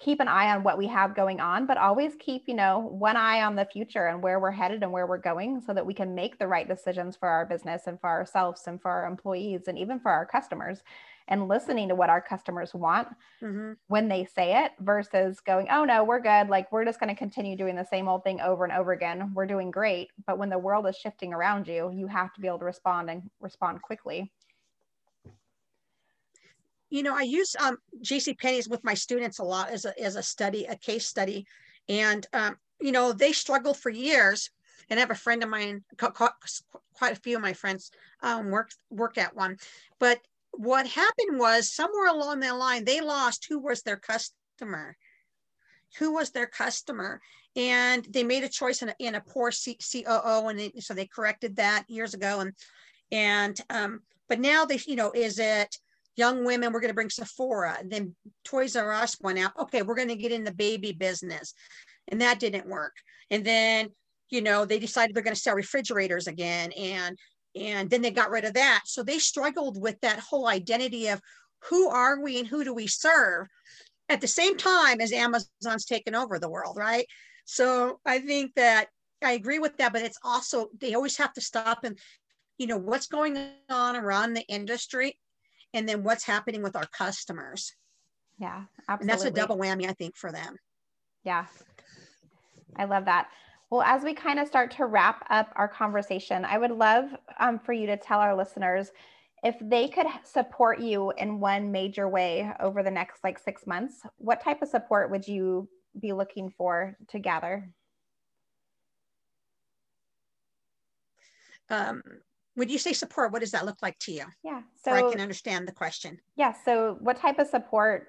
keep 0.00 0.20
an 0.20 0.28
eye 0.28 0.50
on 0.50 0.62
what 0.64 0.76
we 0.76 0.86
have 0.88 1.14
going 1.14 1.40
on, 1.40 1.66
but 1.66 1.76
always 1.76 2.14
keep, 2.18 2.44
you 2.46 2.54
know, 2.54 2.80
one 2.80 3.16
eye 3.16 3.42
on 3.42 3.54
the 3.54 3.64
future 3.64 4.06
and 4.06 4.22
where 4.22 4.40
we're 4.40 4.50
headed 4.50 4.82
and 4.82 4.90
where 4.90 5.06
we're 5.06 5.18
going 5.18 5.60
so 5.60 5.72
that 5.72 5.86
we 5.86 5.94
can 5.94 6.14
make 6.14 6.38
the 6.38 6.46
right 6.46 6.66
decisions 6.66 7.16
for 7.16 7.28
our 7.28 7.46
business 7.46 7.82
and 7.86 8.00
for 8.00 8.10
ourselves 8.10 8.62
and 8.66 8.82
for 8.82 8.90
our 8.90 9.06
employees 9.06 9.62
and 9.68 9.78
even 9.78 10.00
for 10.00 10.10
our 10.10 10.26
customers 10.26 10.82
and 11.28 11.48
listening 11.48 11.88
to 11.88 11.94
what 11.94 12.10
our 12.10 12.20
customers 12.20 12.74
want 12.74 13.08
mm-hmm. 13.42 13.72
when 13.88 14.08
they 14.08 14.24
say 14.24 14.64
it 14.64 14.72
versus 14.80 15.40
going, 15.40 15.68
oh 15.70 15.84
no, 15.84 16.04
we're 16.04 16.20
good. 16.20 16.48
Like 16.48 16.70
we're 16.70 16.84
just 16.84 17.00
going 17.00 17.08
to 17.08 17.18
continue 17.18 17.56
doing 17.56 17.76
the 17.76 17.84
same 17.84 18.08
old 18.08 18.24
thing 18.24 18.40
over 18.40 18.64
and 18.64 18.72
over 18.72 18.92
again. 18.92 19.32
We're 19.34 19.46
doing 19.46 19.70
great. 19.70 20.10
But 20.26 20.38
when 20.38 20.50
the 20.50 20.58
world 20.58 20.86
is 20.86 20.96
shifting 20.96 21.32
around 21.32 21.66
you, 21.66 21.90
you 21.94 22.06
have 22.08 22.32
to 22.34 22.40
be 22.40 22.46
able 22.46 22.58
to 22.58 22.64
respond 22.66 23.10
and 23.10 23.22
respond 23.40 23.80
quickly. 23.82 24.32
You 26.90 27.02
know, 27.02 27.16
I 27.16 27.22
use 27.22 27.56
um, 27.58 27.78
JC 28.02 28.38
Penney's 28.38 28.68
with 28.68 28.84
my 28.84 28.94
students 28.94 29.38
a 29.38 29.44
lot 29.44 29.70
as 29.70 29.84
a, 29.84 29.98
as 30.00 30.16
a 30.16 30.22
study, 30.22 30.66
a 30.66 30.76
case 30.76 31.06
study. 31.06 31.46
And, 31.88 32.26
um, 32.32 32.56
you 32.80 32.92
know, 32.92 33.12
they 33.12 33.32
struggled 33.32 33.78
for 33.78 33.90
years 33.90 34.50
and 34.90 34.98
I 34.98 35.00
have 35.00 35.10
a 35.10 35.14
friend 35.14 35.42
of 35.42 35.48
mine, 35.48 35.82
quite 35.96 37.12
a 37.12 37.16
few 37.16 37.36
of 37.36 37.42
my 37.42 37.52
friends 37.52 37.90
um, 38.22 38.50
work 38.50 38.70
work 38.90 39.18
at 39.18 39.34
one. 39.34 39.56
But 39.98 40.18
what 40.58 40.86
happened 40.86 41.38
was 41.38 41.72
somewhere 41.72 42.08
along 42.08 42.40
the 42.40 42.54
line, 42.54 42.84
they 42.84 43.00
lost 43.00 43.46
who 43.48 43.58
was 43.58 43.82
their 43.82 43.96
customer. 43.96 44.96
Who 45.98 46.14
was 46.14 46.30
their 46.30 46.46
customer? 46.46 47.20
And 47.56 48.04
they 48.10 48.24
made 48.24 48.42
a 48.42 48.48
choice 48.48 48.82
in 48.82 48.88
a, 48.88 48.94
in 48.98 49.14
a 49.14 49.20
poor 49.20 49.52
C- 49.52 49.78
COO, 49.92 50.48
and 50.48 50.58
they, 50.58 50.72
so 50.80 50.92
they 50.92 51.06
corrected 51.06 51.56
that 51.56 51.84
years 51.88 52.14
ago. 52.14 52.40
And 52.40 52.52
and 53.12 53.60
um, 53.70 54.00
but 54.28 54.40
now 54.40 54.64
they, 54.64 54.80
you 54.86 54.96
know, 54.96 55.12
is 55.12 55.38
it 55.38 55.76
young 56.16 56.44
women? 56.44 56.72
We're 56.72 56.80
going 56.80 56.90
to 56.90 56.94
bring 56.94 57.10
Sephora. 57.10 57.76
And 57.78 57.90
then 57.90 58.14
Toys 58.44 58.74
R 58.74 58.92
Us 58.92 59.16
went 59.20 59.38
out. 59.38 59.52
Okay, 59.58 59.82
we're 59.82 59.94
going 59.94 60.08
to 60.08 60.16
get 60.16 60.32
in 60.32 60.42
the 60.42 60.52
baby 60.54 60.92
business, 60.92 61.54
and 62.08 62.20
that 62.20 62.40
didn't 62.40 62.66
work. 62.66 62.94
And 63.30 63.44
then 63.44 63.90
you 64.30 64.42
know 64.42 64.64
they 64.64 64.80
decided 64.80 65.14
they're 65.14 65.22
going 65.22 65.36
to 65.36 65.40
sell 65.40 65.54
refrigerators 65.54 66.26
again, 66.26 66.72
and 66.72 67.16
and 67.54 67.88
then 67.88 68.02
they 68.02 68.10
got 68.10 68.30
rid 68.30 68.44
of 68.44 68.54
that. 68.54 68.82
So 68.86 69.02
they 69.02 69.18
struggled 69.18 69.80
with 69.80 70.00
that 70.00 70.18
whole 70.18 70.48
identity 70.48 71.08
of 71.08 71.20
who 71.70 71.88
are 71.88 72.20
we 72.20 72.38
and 72.38 72.48
who 72.48 72.64
do 72.64 72.74
we 72.74 72.86
serve 72.86 73.46
at 74.08 74.20
the 74.20 74.26
same 74.26 74.56
time 74.56 75.00
as 75.00 75.12
amazon's 75.12 75.86
taken 75.86 76.14
over 76.14 76.38
the 76.38 76.48
world 76.48 76.76
right? 76.76 77.06
So 77.46 78.00
i 78.06 78.18
think 78.18 78.54
that 78.54 78.88
i 79.22 79.32
agree 79.32 79.58
with 79.58 79.76
that 79.78 79.92
but 79.92 80.02
it's 80.02 80.18
also 80.22 80.68
they 80.78 80.94
always 80.94 81.16
have 81.16 81.32
to 81.34 81.40
stop 81.40 81.84
and 81.84 81.98
you 82.58 82.66
know 82.66 82.76
what's 82.76 83.06
going 83.06 83.36
on 83.70 83.96
around 83.96 84.34
the 84.34 84.46
industry 84.48 85.18
and 85.72 85.88
then 85.88 86.04
what's 86.04 86.24
happening 86.24 86.62
with 86.62 86.76
our 86.76 86.86
customers. 86.86 87.74
Yeah 88.38 88.64
absolutely 88.88 89.00
and 89.00 89.08
that's 89.08 89.24
a 89.24 89.30
double 89.30 89.56
whammy 89.56 89.88
i 89.88 89.92
think 89.92 90.16
for 90.16 90.30
them. 90.32 90.56
Yeah. 91.24 91.46
I 92.76 92.84
love 92.84 93.06
that 93.06 93.28
well, 93.70 93.82
as 93.82 94.02
we 94.02 94.14
kind 94.14 94.38
of 94.38 94.46
start 94.46 94.70
to 94.72 94.86
wrap 94.86 95.26
up 95.30 95.48
our 95.56 95.68
conversation, 95.68 96.44
I 96.44 96.58
would 96.58 96.70
love 96.70 97.06
um, 97.40 97.58
for 97.58 97.72
you 97.72 97.86
to 97.86 97.96
tell 97.96 98.20
our 98.20 98.36
listeners 98.36 98.90
if 99.42 99.56
they 99.60 99.88
could 99.88 100.06
support 100.24 100.80
you 100.80 101.12
in 101.18 101.38
one 101.38 101.70
major 101.70 102.08
way 102.08 102.50
over 102.60 102.82
the 102.82 102.90
next 102.90 103.22
like 103.22 103.38
six 103.38 103.66
months, 103.66 104.00
what 104.16 104.42
type 104.42 104.62
of 104.62 104.68
support 104.68 105.10
would 105.10 105.28
you 105.28 105.68
be 106.00 106.12
looking 106.12 106.50
for 106.50 106.96
to 107.08 107.18
gather? 107.18 107.68
Um, 111.68 112.02
when 112.54 112.68
you 112.68 112.78
say 112.78 112.92
support, 112.92 113.32
what 113.32 113.40
does 113.40 113.50
that 113.50 113.66
look 113.66 113.82
like 113.82 113.98
to 114.00 114.12
you? 114.12 114.24
Yeah. 114.42 114.62
So 114.82 114.92
I 114.92 115.10
can 115.10 115.20
understand 115.20 115.68
the 115.68 115.72
question. 115.72 116.18
Yeah. 116.36 116.54
So 116.64 116.96
what 117.00 117.18
type 117.18 117.38
of 117.38 117.46
support, 117.46 118.08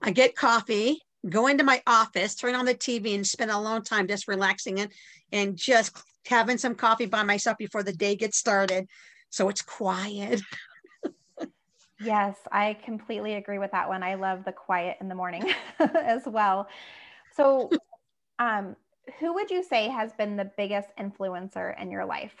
I 0.00 0.12
get 0.12 0.36
coffee, 0.36 1.00
go 1.28 1.48
into 1.48 1.64
my 1.64 1.82
office, 1.86 2.36
turn 2.36 2.54
on 2.54 2.64
the 2.64 2.74
TV 2.74 3.14
and 3.16 3.26
spend 3.26 3.50
a 3.50 3.58
long 3.58 3.82
time 3.82 4.06
just 4.06 4.28
relaxing 4.28 4.80
and 4.80 4.92
and 5.32 5.56
just 5.56 5.96
having 6.26 6.58
some 6.58 6.76
coffee 6.76 7.06
by 7.06 7.24
myself 7.24 7.58
before 7.58 7.82
the 7.82 7.92
day 7.92 8.14
gets 8.14 8.38
started. 8.38 8.86
So 9.30 9.48
it's 9.48 9.62
quiet. 9.62 10.40
yes, 12.04 12.36
I 12.50 12.76
completely 12.84 13.34
agree 13.34 13.58
with 13.58 13.72
that 13.72 13.88
one. 13.88 14.02
I 14.02 14.14
love 14.14 14.44
the 14.44 14.52
quiet 14.52 14.96
in 15.00 15.08
the 15.08 15.14
morning 15.14 15.52
as 15.78 16.22
well. 16.26 16.68
So, 17.36 17.70
um, 18.38 18.76
who 19.18 19.34
would 19.34 19.50
you 19.50 19.62
say 19.62 19.88
has 19.88 20.12
been 20.12 20.36
the 20.36 20.50
biggest 20.56 20.88
influencer 20.98 21.80
in 21.80 21.90
your 21.90 22.04
life? 22.04 22.34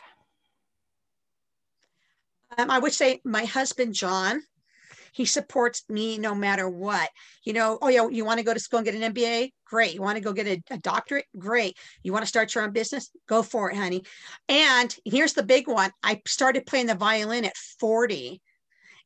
Um, 2.58 2.70
I 2.70 2.78
would 2.78 2.92
say 2.92 3.20
my 3.24 3.44
husband, 3.44 3.94
John. 3.94 4.42
He 5.14 5.26
supports 5.26 5.84
me 5.90 6.16
no 6.16 6.34
matter 6.34 6.68
what. 6.70 7.10
You 7.44 7.52
know, 7.52 7.78
oh, 7.82 7.88
yeah, 7.88 8.08
you 8.08 8.24
want 8.24 8.38
to 8.38 8.44
go 8.44 8.54
to 8.54 8.60
school 8.60 8.78
and 8.78 8.86
get 8.86 8.94
an 8.94 9.12
MBA? 9.12 9.50
Great. 9.66 9.94
You 9.94 10.00
want 10.00 10.16
to 10.16 10.24
go 10.24 10.32
get 10.32 10.46
a, 10.46 10.62
a 10.70 10.78
doctorate? 10.78 11.26
Great. 11.38 11.76
You 12.02 12.12
want 12.12 12.22
to 12.22 12.28
start 12.28 12.54
your 12.54 12.64
own 12.64 12.72
business? 12.72 13.10
Go 13.28 13.42
for 13.42 13.70
it, 13.70 13.76
honey. 13.76 14.04
And 14.48 14.94
here's 15.04 15.34
the 15.34 15.42
big 15.42 15.68
one 15.68 15.90
I 16.02 16.22
started 16.26 16.64
playing 16.64 16.86
the 16.86 16.94
violin 16.94 17.44
at 17.44 17.56
40. 17.78 18.40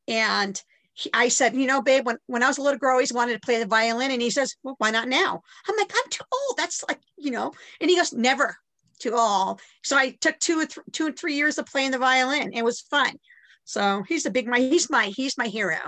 And 0.08 0.60
he, 0.94 1.10
I 1.12 1.28
said, 1.28 1.54
you 1.54 1.66
know, 1.66 1.82
babe, 1.82 2.06
when, 2.06 2.18
when 2.26 2.42
I 2.42 2.48
was 2.48 2.58
a 2.58 2.62
little 2.62 2.78
girl, 2.78 2.90
I 2.90 2.92
always 2.94 3.12
wanted 3.12 3.34
to 3.34 3.40
play 3.40 3.58
the 3.58 3.66
violin. 3.66 4.10
And 4.10 4.22
he 4.22 4.30
says, 4.30 4.56
well, 4.62 4.76
why 4.78 4.90
not 4.90 5.08
now? 5.08 5.42
I'm 5.68 5.76
like, 5.76 5.92
I'm 5.94 6.10
too 6.10 6.24
old. 6.32 6.56
That's 6.56 6.84
like, 6.88 7.00
you 7.16 7.30
know, 7.30 7.52
and 7.80 7.90
he 7.90 7.96
goes, 7.96 8.12
never 8.12 8.56
too 8.98 9.14
old. 9.14 9.60
So 9.82 9.96
I 9.96 10.10
took 10.20 10.38
two 10.38 10.60
or 10.60 10.66
th- 10.66 10.86
two 10.92 11.06
and 11.06 11.18
three 11.18 11.34
years 11.34 11.58
of 11.58 11.66
playing 11.66 11.90
the 11.90 11.98
violin. 11.98 12.52
It 12.52 12.64
was 12.64 12.80
fun. 12.80 13.12
So 13.64 14.04
he's 14.08 14.26
a 14.26 14.30
big 14.30 14.46
my 14.46 14.60
he's 14.60 14.88
my 14.88 15.06
he's 15.06 15.36
my 15.36 15.48
hero. 15.48 15.78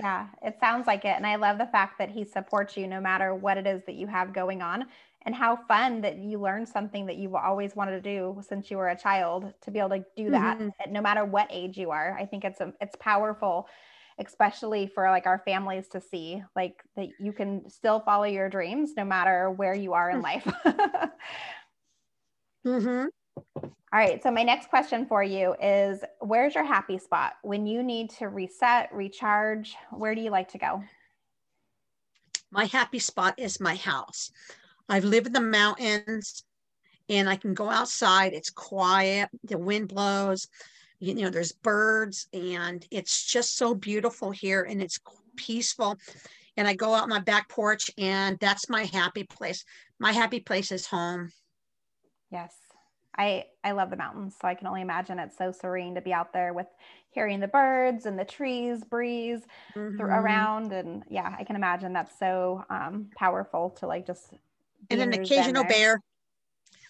Yeah, 0.00 0.28
it 0.42 0.56
sounds 0.60 0.86
like 0.86 1.04
it. 1.04 1.16
And 1.16 1.26
I 1.26 1.36
love 1.36 1.58
the 1.58 1.66
fact 1.66 1.98
that 1.98 2.10
he 2.10 2.24
supports 2.24 2.76
you 2.76 2.86
no 2.86 3.00
matter 3.00 3.34
what 3.34 3.58
it 3.58 3.66
is 3.66 3.82
that 3.86 3.94
you 3.94 4.06
have 4.06 4.32
going 4.32 4.62
on. 4.62 4.86
And 5.24 5.34
how 5.34 5.56
fun 5.68 6.00
that 6.00 6.18
you 6.18 6.40
learned 6.40 6.68
something 6.68 7.06
that 7.06 7.16
you've 7.16 7.34
always 7.34 7.76
wanted 7.76 7.92
to 7.92 8.00
do 8.00 8.42
since 8.46 8.70
you 8.70 8.76
were 8.76 8.88
a 8.88 8.96
child 8.98 9.52
to 9.62 9.70
be 9.70 9.78
able 9.78 9.90
to 9.90 10.04
do 10.16 10.30
that 10.30 10.58
mm-hmm. 10.58 10.92
no 10.92 11.00
matter 11.00 11.24
what 11.24 11.46
age 11.50 11.78
you 11.78 11.90
are. 11.90 12.16
I 12.18 12.26
think 12.26 12.44
it's 12.44 12.60
a, 12.60 12.72
it's 12.80 12.96
powerful, 12.98 13.68
especially 14.18 14.88
for 14.88 15.08
like 15.10 15.26
our 15.26 15.40
families 15.44 15.86
to 15.88 16.00
see 16.00 16.42
like 16.56 16.82
that 16.96 17.08
you 17.20 17.32
can 17.32 17.70
still 17.70 18.00
follow 18.00 18.24
your 18.24 18.48
dreams 18.48 18.92
no 18.96 19.04
matter 19.04 19.50
where 19.50 19.74
you 19.74 19.92
are 19.92 20.10
in 20.10 20.20
mm. 20.20 20.24
life. 20.24 20.44
mm-hmm. 22.66 23.06
All 23.94 23.98
right. 23.98 24.22
So, 24.22 24.30
my 24.30 24.42
next 24.42 24.70
question 24.70 25.04
for 25.04 25.22
you 25.22 25.54
is 25.62 26.02
Where's 26.20 26.54
your 26.54 26.64
happy 26.64 26.98
spot? 26.98 27.34
When 27.42 27.66
you 27.66 27.82
need 27.82 28.10
to 28.10 28.28
reset, 28.28 28.92
recharge, 28.92 29.76
where 29.90 30.14
do 30.14 30.22
you 30.22 30.30
like 30.30 30.48
to 30.52 30.58
go? 30.58 30.82
My 32.50 32.64
happy 32.64 32.98
spot 32.98 33.34
is 33.38 33.60
my 33.60 33.74
house. 33.74 34.30
I've 34.92 35.04
lived 35.04 35.28
in 35.28 35.32
the 35.32 35.40
mountains 35.40 36.44
and 37.08 37.26
I 37.26 37.36
can 37.36 37.54
go 37.54 37.70
outside. 37.70 38.34
It's 38.34 38.50
quiet, 38.50 39.30
the 39.42 39.56
wind 39.56 39.88
blows, 39.88 40.48
you 41.00 41.14
know, 41.14 41.30
there's 41.30 41.52
birds, 41.52 42.28
and 42.34 42.86
it's 42.90 43.24
just 43.24 43.56
so 43.56 43.74
beautiful 43.74 44.30
here 44.30 44.62
and 44.62 44.82
it's 44.82 45.00
peaceful. 45.34 45.96
And 46.58 46.68
I 46.68 46.74
go 46.74 46.92
out 46.94 47.08
my 47.08 47.20
back 47.20 47.48
porch, 47.48 47.90
and 47.96 48.38
that's 48.38 48.68
my 48.68 48.84
happy 48.84 49.24
place. 49.24 49.64
My 49.98 50.12
happy 50.12 50.40
place 50.40 50.70
is 50.70 50.86
home. 50.86 51.30
Yes. 52.30 52.54
I 53.16 53.46
I 53.64 53.72
love 53.72 53.88
the 53.88 53.96
mountains, 53.96 54.36
so 54.40 54.46
I 54.46 54.54
can 54.54 54.66
only 54.66 54.82
imagine 54.82 55.18
it's 55.18 55.38
so 55.38 55.52
serene 55.52 55.94
to 55.94 56.02
be 56.02 56.12
out 56.12 56.34
there 56.34 56.52
with 56.52 56.66
hearing 57.10 57.40
the 57.40 57.48
birds 57.48 58.04
and 58.04 58.18
the 58.18 58.24
trees 58.26 58.84
breeze 58.84 59.40
mm-hmm. 59.74 60.00
around, 60.00 60.72
and 60.72 61.02
yeah, 61.08 61.34
I 61.38 61.44
can 61.44 61.56
imagine 61.56 61.94
that's 61.94 62.18
so 62.18 62.64
um, 62.68 63.10
powerful 63.16 63.70
to 63.80 63.86
like 63.86 64.06
just 64.06 64.34
and 64.90 65.00
an 65.00 65.12
occasional 65.12 65.64
bear. 65.64 66.00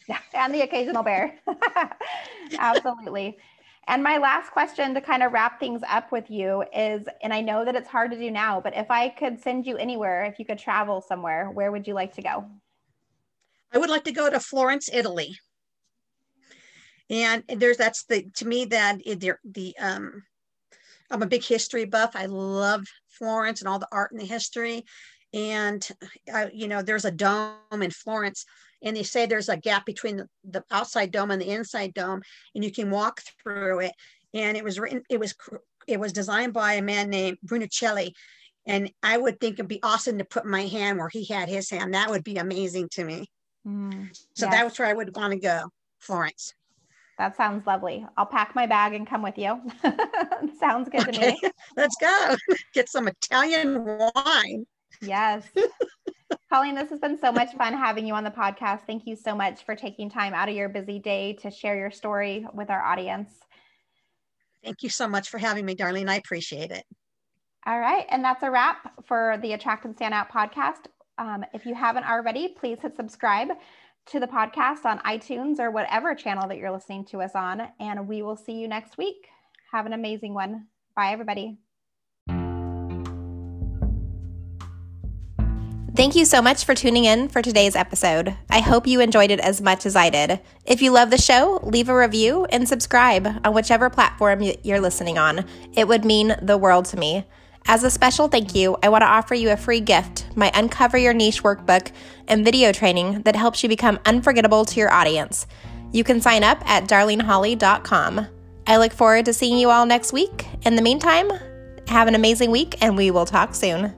Yeah, 0.08 0.18
and 0.34 0.54
the 0.54 0.62
occasional 0.62 1.02
bear. 1.02 1.38
Absolutely. 2.58 3.38
And 3.88 4.02
my 4.02 4.18
last 4.18 4.52
question 4.52 4.94
to 4.94 5.00
kind 5.00 5.24
of 5.24 5.32
wrap 5.32 5.58
things 5.58 5.82
up 5.88 6.12
with 6.12 6.30
you 6.30 6.64
is, 6.74 7.04
and 7.22 7.32
I 7.32 7.40
know 7.40 7.64
that 7.64 7.74
it's 7.74 7.88
hard 7.88 8.12
to 8.12 8.18
do 8.18 8.30
now, 8.30 8.60
but 8.60 8.76
if 8.76 8.90
I 8.90 9.08
could 9.08 9.40
send 9.40 9.66
you 9.66 9.76
anywhere, 9.76 10.24
if 10.24 10.38
you 10.38 10.44
could 10.44 10.58
travel 10.58 11.00
somewhere, 11.00 11.50
where 11.50 11.72
would 11.72 11.88
you 11.88 11.94
like 11.94 12.14
to 12.14 12.22
go? 12.22 12.44
I 13.72 13.78
would 13.78 13.90
like 13.90 14.04
to 14.04 14.12
go 14.12 14.30
to 14.30 14.38
Florence, 14.38 14.88
Italy 14.92 15.36
and 17.12 17.44
there's 17.48 17.76
that's 17.76 18.04
the 18.04 18.24
to 18.34 18.46
me 18.46 18.64
that 18.64 18.98
the, 19.04 19.34
the 19.44 19.76
um 19.78 20.22
i'm 21.10 21.22
a 21.22 21.26
big 21.26 21.44
history 21.44 21.84
buff 21.84 22.12
i 22.14 22.26
love 22.26 22.84
florence 23.08 23.60
and 23.60 23.68
all 23.68 23.78
the 23.78 23.88
art 23.92 24.10
and 24.12 24.20
the 24.20 24.26
history 24.26 24.84
and 25.32 25.88
I, 26.32 26.50
you 26.52 26.68
know 26.68 26.82
there's 26.82 27.04
a 27.04 27.10
dome 27.10 27.56
in 27.72 27.90
florence 27.90 28.44
and 28.82 28.96
they 28.96 29.02
say 29.02 29.26
there's 29.26 29.48
a 29.48 29.56
gap 29.56 29.86
between 29.86 30.16
the, 30.16 30.28
the 30.44 30.64
outside 30.70 31.10
dome 31.10 31.30
and 31.30 31.40
the 31.40 31.50
inside 31.50 31.94
dome 31.94 32.22
and 32.54 32.64
you 32.64 32.70
can 32.70 32.90
walk 32.90 33.22
through 33.42 33.80
it 33.80 33.92
and 34.34 34.56
it 34.56 34.64
was 34.64 34.78
written 34.78 35.02
it 35.08 35.18
was 35.18 35.34
it 35.86 35.98
was 35.98 36.12
designed 36.12 36.52
by 36.52 36.74
a 36.74 36.82
man 36.82 37.08
named 37.08 37.38
brunelleschi 37.46 38.12
and 38.66 38.90
i 39.02 39.16
would 39.16 39.40
think 39.40 39.54
it'd 39.54 39.68
be 39.68 39.82
awesome 39.82 40.18
to 40.18 40.24
put 40.24 40.44
my 40.44 40.62
hand 40.62 40.98
where 40.98 41.08
he 41.08 41.24
had 41.24 41.48
his 41.48 41.70
hand 41.70 41.94
that 41.94 42.10
would 42.10 42.24
be 42.24 42.36
amazing 42.36 42.88
to 42.90 43.04
me 43.04 43.26
mm, 43.66 44.08
so 44.34 44.46
yes. 44.46 44.54
that's 44.54 44.78
where 44.78 44.88
i 44.88 44.92
would 44.92 45.14
want 45.16 45.32
to 45.32 45.38
go 45.38 45.68
florence 45.98 46.54
that 47.18 47.36
sounds 47.36 47.66
lovely. 47.66 48.04
I'll 48.16 48.26
pack 48.26 48.54
my 48.56 48.66
bag 48.66 48.94
and 48.94 49.06
come 49.06 49.22
with 49.22 49.36
you. 49.38 49.60
sounds 50.58 50.88
good 50.88 51.08
okay. 51.08 51.12
to 51.12 51.20
me. 51.20 51.40
Let's 51.76 51.94
go. 52.00 52.34
Get 52.74 52.88
some 52.88 53.06
Italian 53.06 53.84
wine. 53.84 54.66
Yes. 55.02 55.44
Colleen, 56.52 56.74
this 56.74 56.90
has 56.90 57.00
been 57.00 57.18
so 57.18 57.32
much 57.32 57.54
fun 57.54 57.72
having 57.72 58.06
you 58.06 58.14
on 58.14 58.24
the 58.24 58.30
podcast. 58.30 58.80
Thank 58.86 59.06
you 59.06 59.16
so 59.16 59.34
much 59.34 59.64
for 59.64 59.74
taking 59.74 60.08
time 60.08 60.34
out 60.34 60.48
of 60.48 60.54
your 60.54 60.68
busy 60.68 60.98
day 60.98 61.34
to 61.42 61.50
share 61.50 61.76
your 61.76 61.90
story 61.90 62.46
with 62.54 62.70
our 62.70 62.82
audience. 62.82 63.32
Thank 64.62 64.82
you 64.82 64.88
so 64.88 65.08
much 65.08 65.28
for 65.28 65.38
having 65.38 65.64
me, 65.64 65.74
Darlene. 65.74 66.08
I 66.08 66.16
appreciate 66.16 66.70
it. 66.70 66.84
All 67.66 67.78
right. 67.78 68.06
And 68.10 68.24
that's 68.24 68.42
a 68.42 68.50
wrap 68.50 68.92
for 69.06 69.38
the 69.42 69.52
Attract 69.52 69.84
and 69.84 69.94
Stand 69.96 70.14
Out 70.14 70.30
podcast. 70.30 70.86
Um, 71.18 71.44
if 71.52 71.64
you 71.64 71.74
haven't 71.74 72.08
already, 72.08 72.48
please 72.48 72.78
hit 72.80 72.96
subscribe 72.96 73.48
to 74.06 74.20
the 74.20 74.26
podcast 74.26 74.84
on 74.84 74.98
iTunes 75.00 75.58
or 75.58 75.70
whatever 75.70 76.14
channel 76.14 76.48
that 76.48 76.58
you're 76.58 76.72
listening 76.72 77.04
to 77.06 77.22
us 77.22 77.32
on. 77.34 77.62
And 77.80 78.08
we 78.08 78.22
will 78.22 78.36
see 78.36 78.54
you 78.54 78.68
next 78.68 78.98
week. 78.98 79.28
Have 79.72 79.86
an 79.86 79.92
amazing 79.92 80.34
one. 80.34 80.66
Bye, 80.96 81.12
everybody. 81.12 81.61
Thank 85.94 86.16
you 86.16 86.24
so 86.24 86.40
much 86.40 86.64
for 86.64 86.74
tuning 86.74 87.04
in 87.04 87.28
for 87.28 87.42
today's 87.42 87.76
episode. 87.76 88.34
I 88.48 88.60
hope 88.60 88.86
you 88.86 89.00
enjoyed 89.00 89.30
it 89.30 89.40
as 89.40 89.60
much 89.60 89.84
as 89.84 89.94
I 89.94 90.08
did. 90.08 90.40
If 90.64 90.80
you 90.80 90.90
love 90.90 91.10
the 91.10 91.18
show, 91.18 91.60
leave 91.62 91.90
a 91.90 91.94
review 91.96 92.46
and 92.46 92.66
subscribe 92.66 93.28
on 93.44 93.52
whichever 93.52 93.90
platform 93.90 94.42
you're 94.62 94.80
listening 94.80 95.18
on. 95.18 95.44
It 95.74 95.86
would 95.86 96.06
mean 96.06 96.34
the 96.40 96.56
world 96.56 96.86
to 96.86 96.96
me. 96.96 97.26
As 97.66 97.84
a 97.84 97.90
special 97.90 98.26
thank 98.26 98.54
you, 98.54 98.78
I 98.82 98.88
want 98.88 99.02
to 99.02 99.06
offer 99.06 99.34
you 99.34 99.50
a 99.50 99.56
free 99.56 99.80
gift 99.80 100.26
my 100.34 100.50
Uncover 100.54 100.96
Your 100.96 101.12
Niche 101.12 101.42
workbook 101.42 101.92
and 102.26 102.42
video 102.42 102.72
training 102.72 103.22
that 103.22 103.36
helps 103.36 103.62
you 103.62 103.68
become 103.68 104.00
unforgettable 104.06 104.64
to 104.64 104.80
your 104.80 104.90
audience. 104.90 105.46
You 105.92 106.04
can 106.04 106.22
sign 106.22 106.42
up 106.42 106.62
at 106.64 106.84
darleneholly.com. 106.84 108.26
I 108.66 108.76
look 108.78 108.94
forward 108.94 109.26
to 109.26 109.34
seeing 109.34 109.58
you 109.58 109.68
all 109.68 109.84
next 109.84 110.14
week. 110.14 110.46
In 110.62 110.74
the 110.74 110.82
meantime, 110.82 111.30
have 111.86 112.08
an 112.08 112.14
amazing 112.14 112.50
week 112.50 112.76
and 112.80 112.96
we 112.96 113.10
will 113.10 113.26
talk 113.26 113.54
soon. 113.54 113.94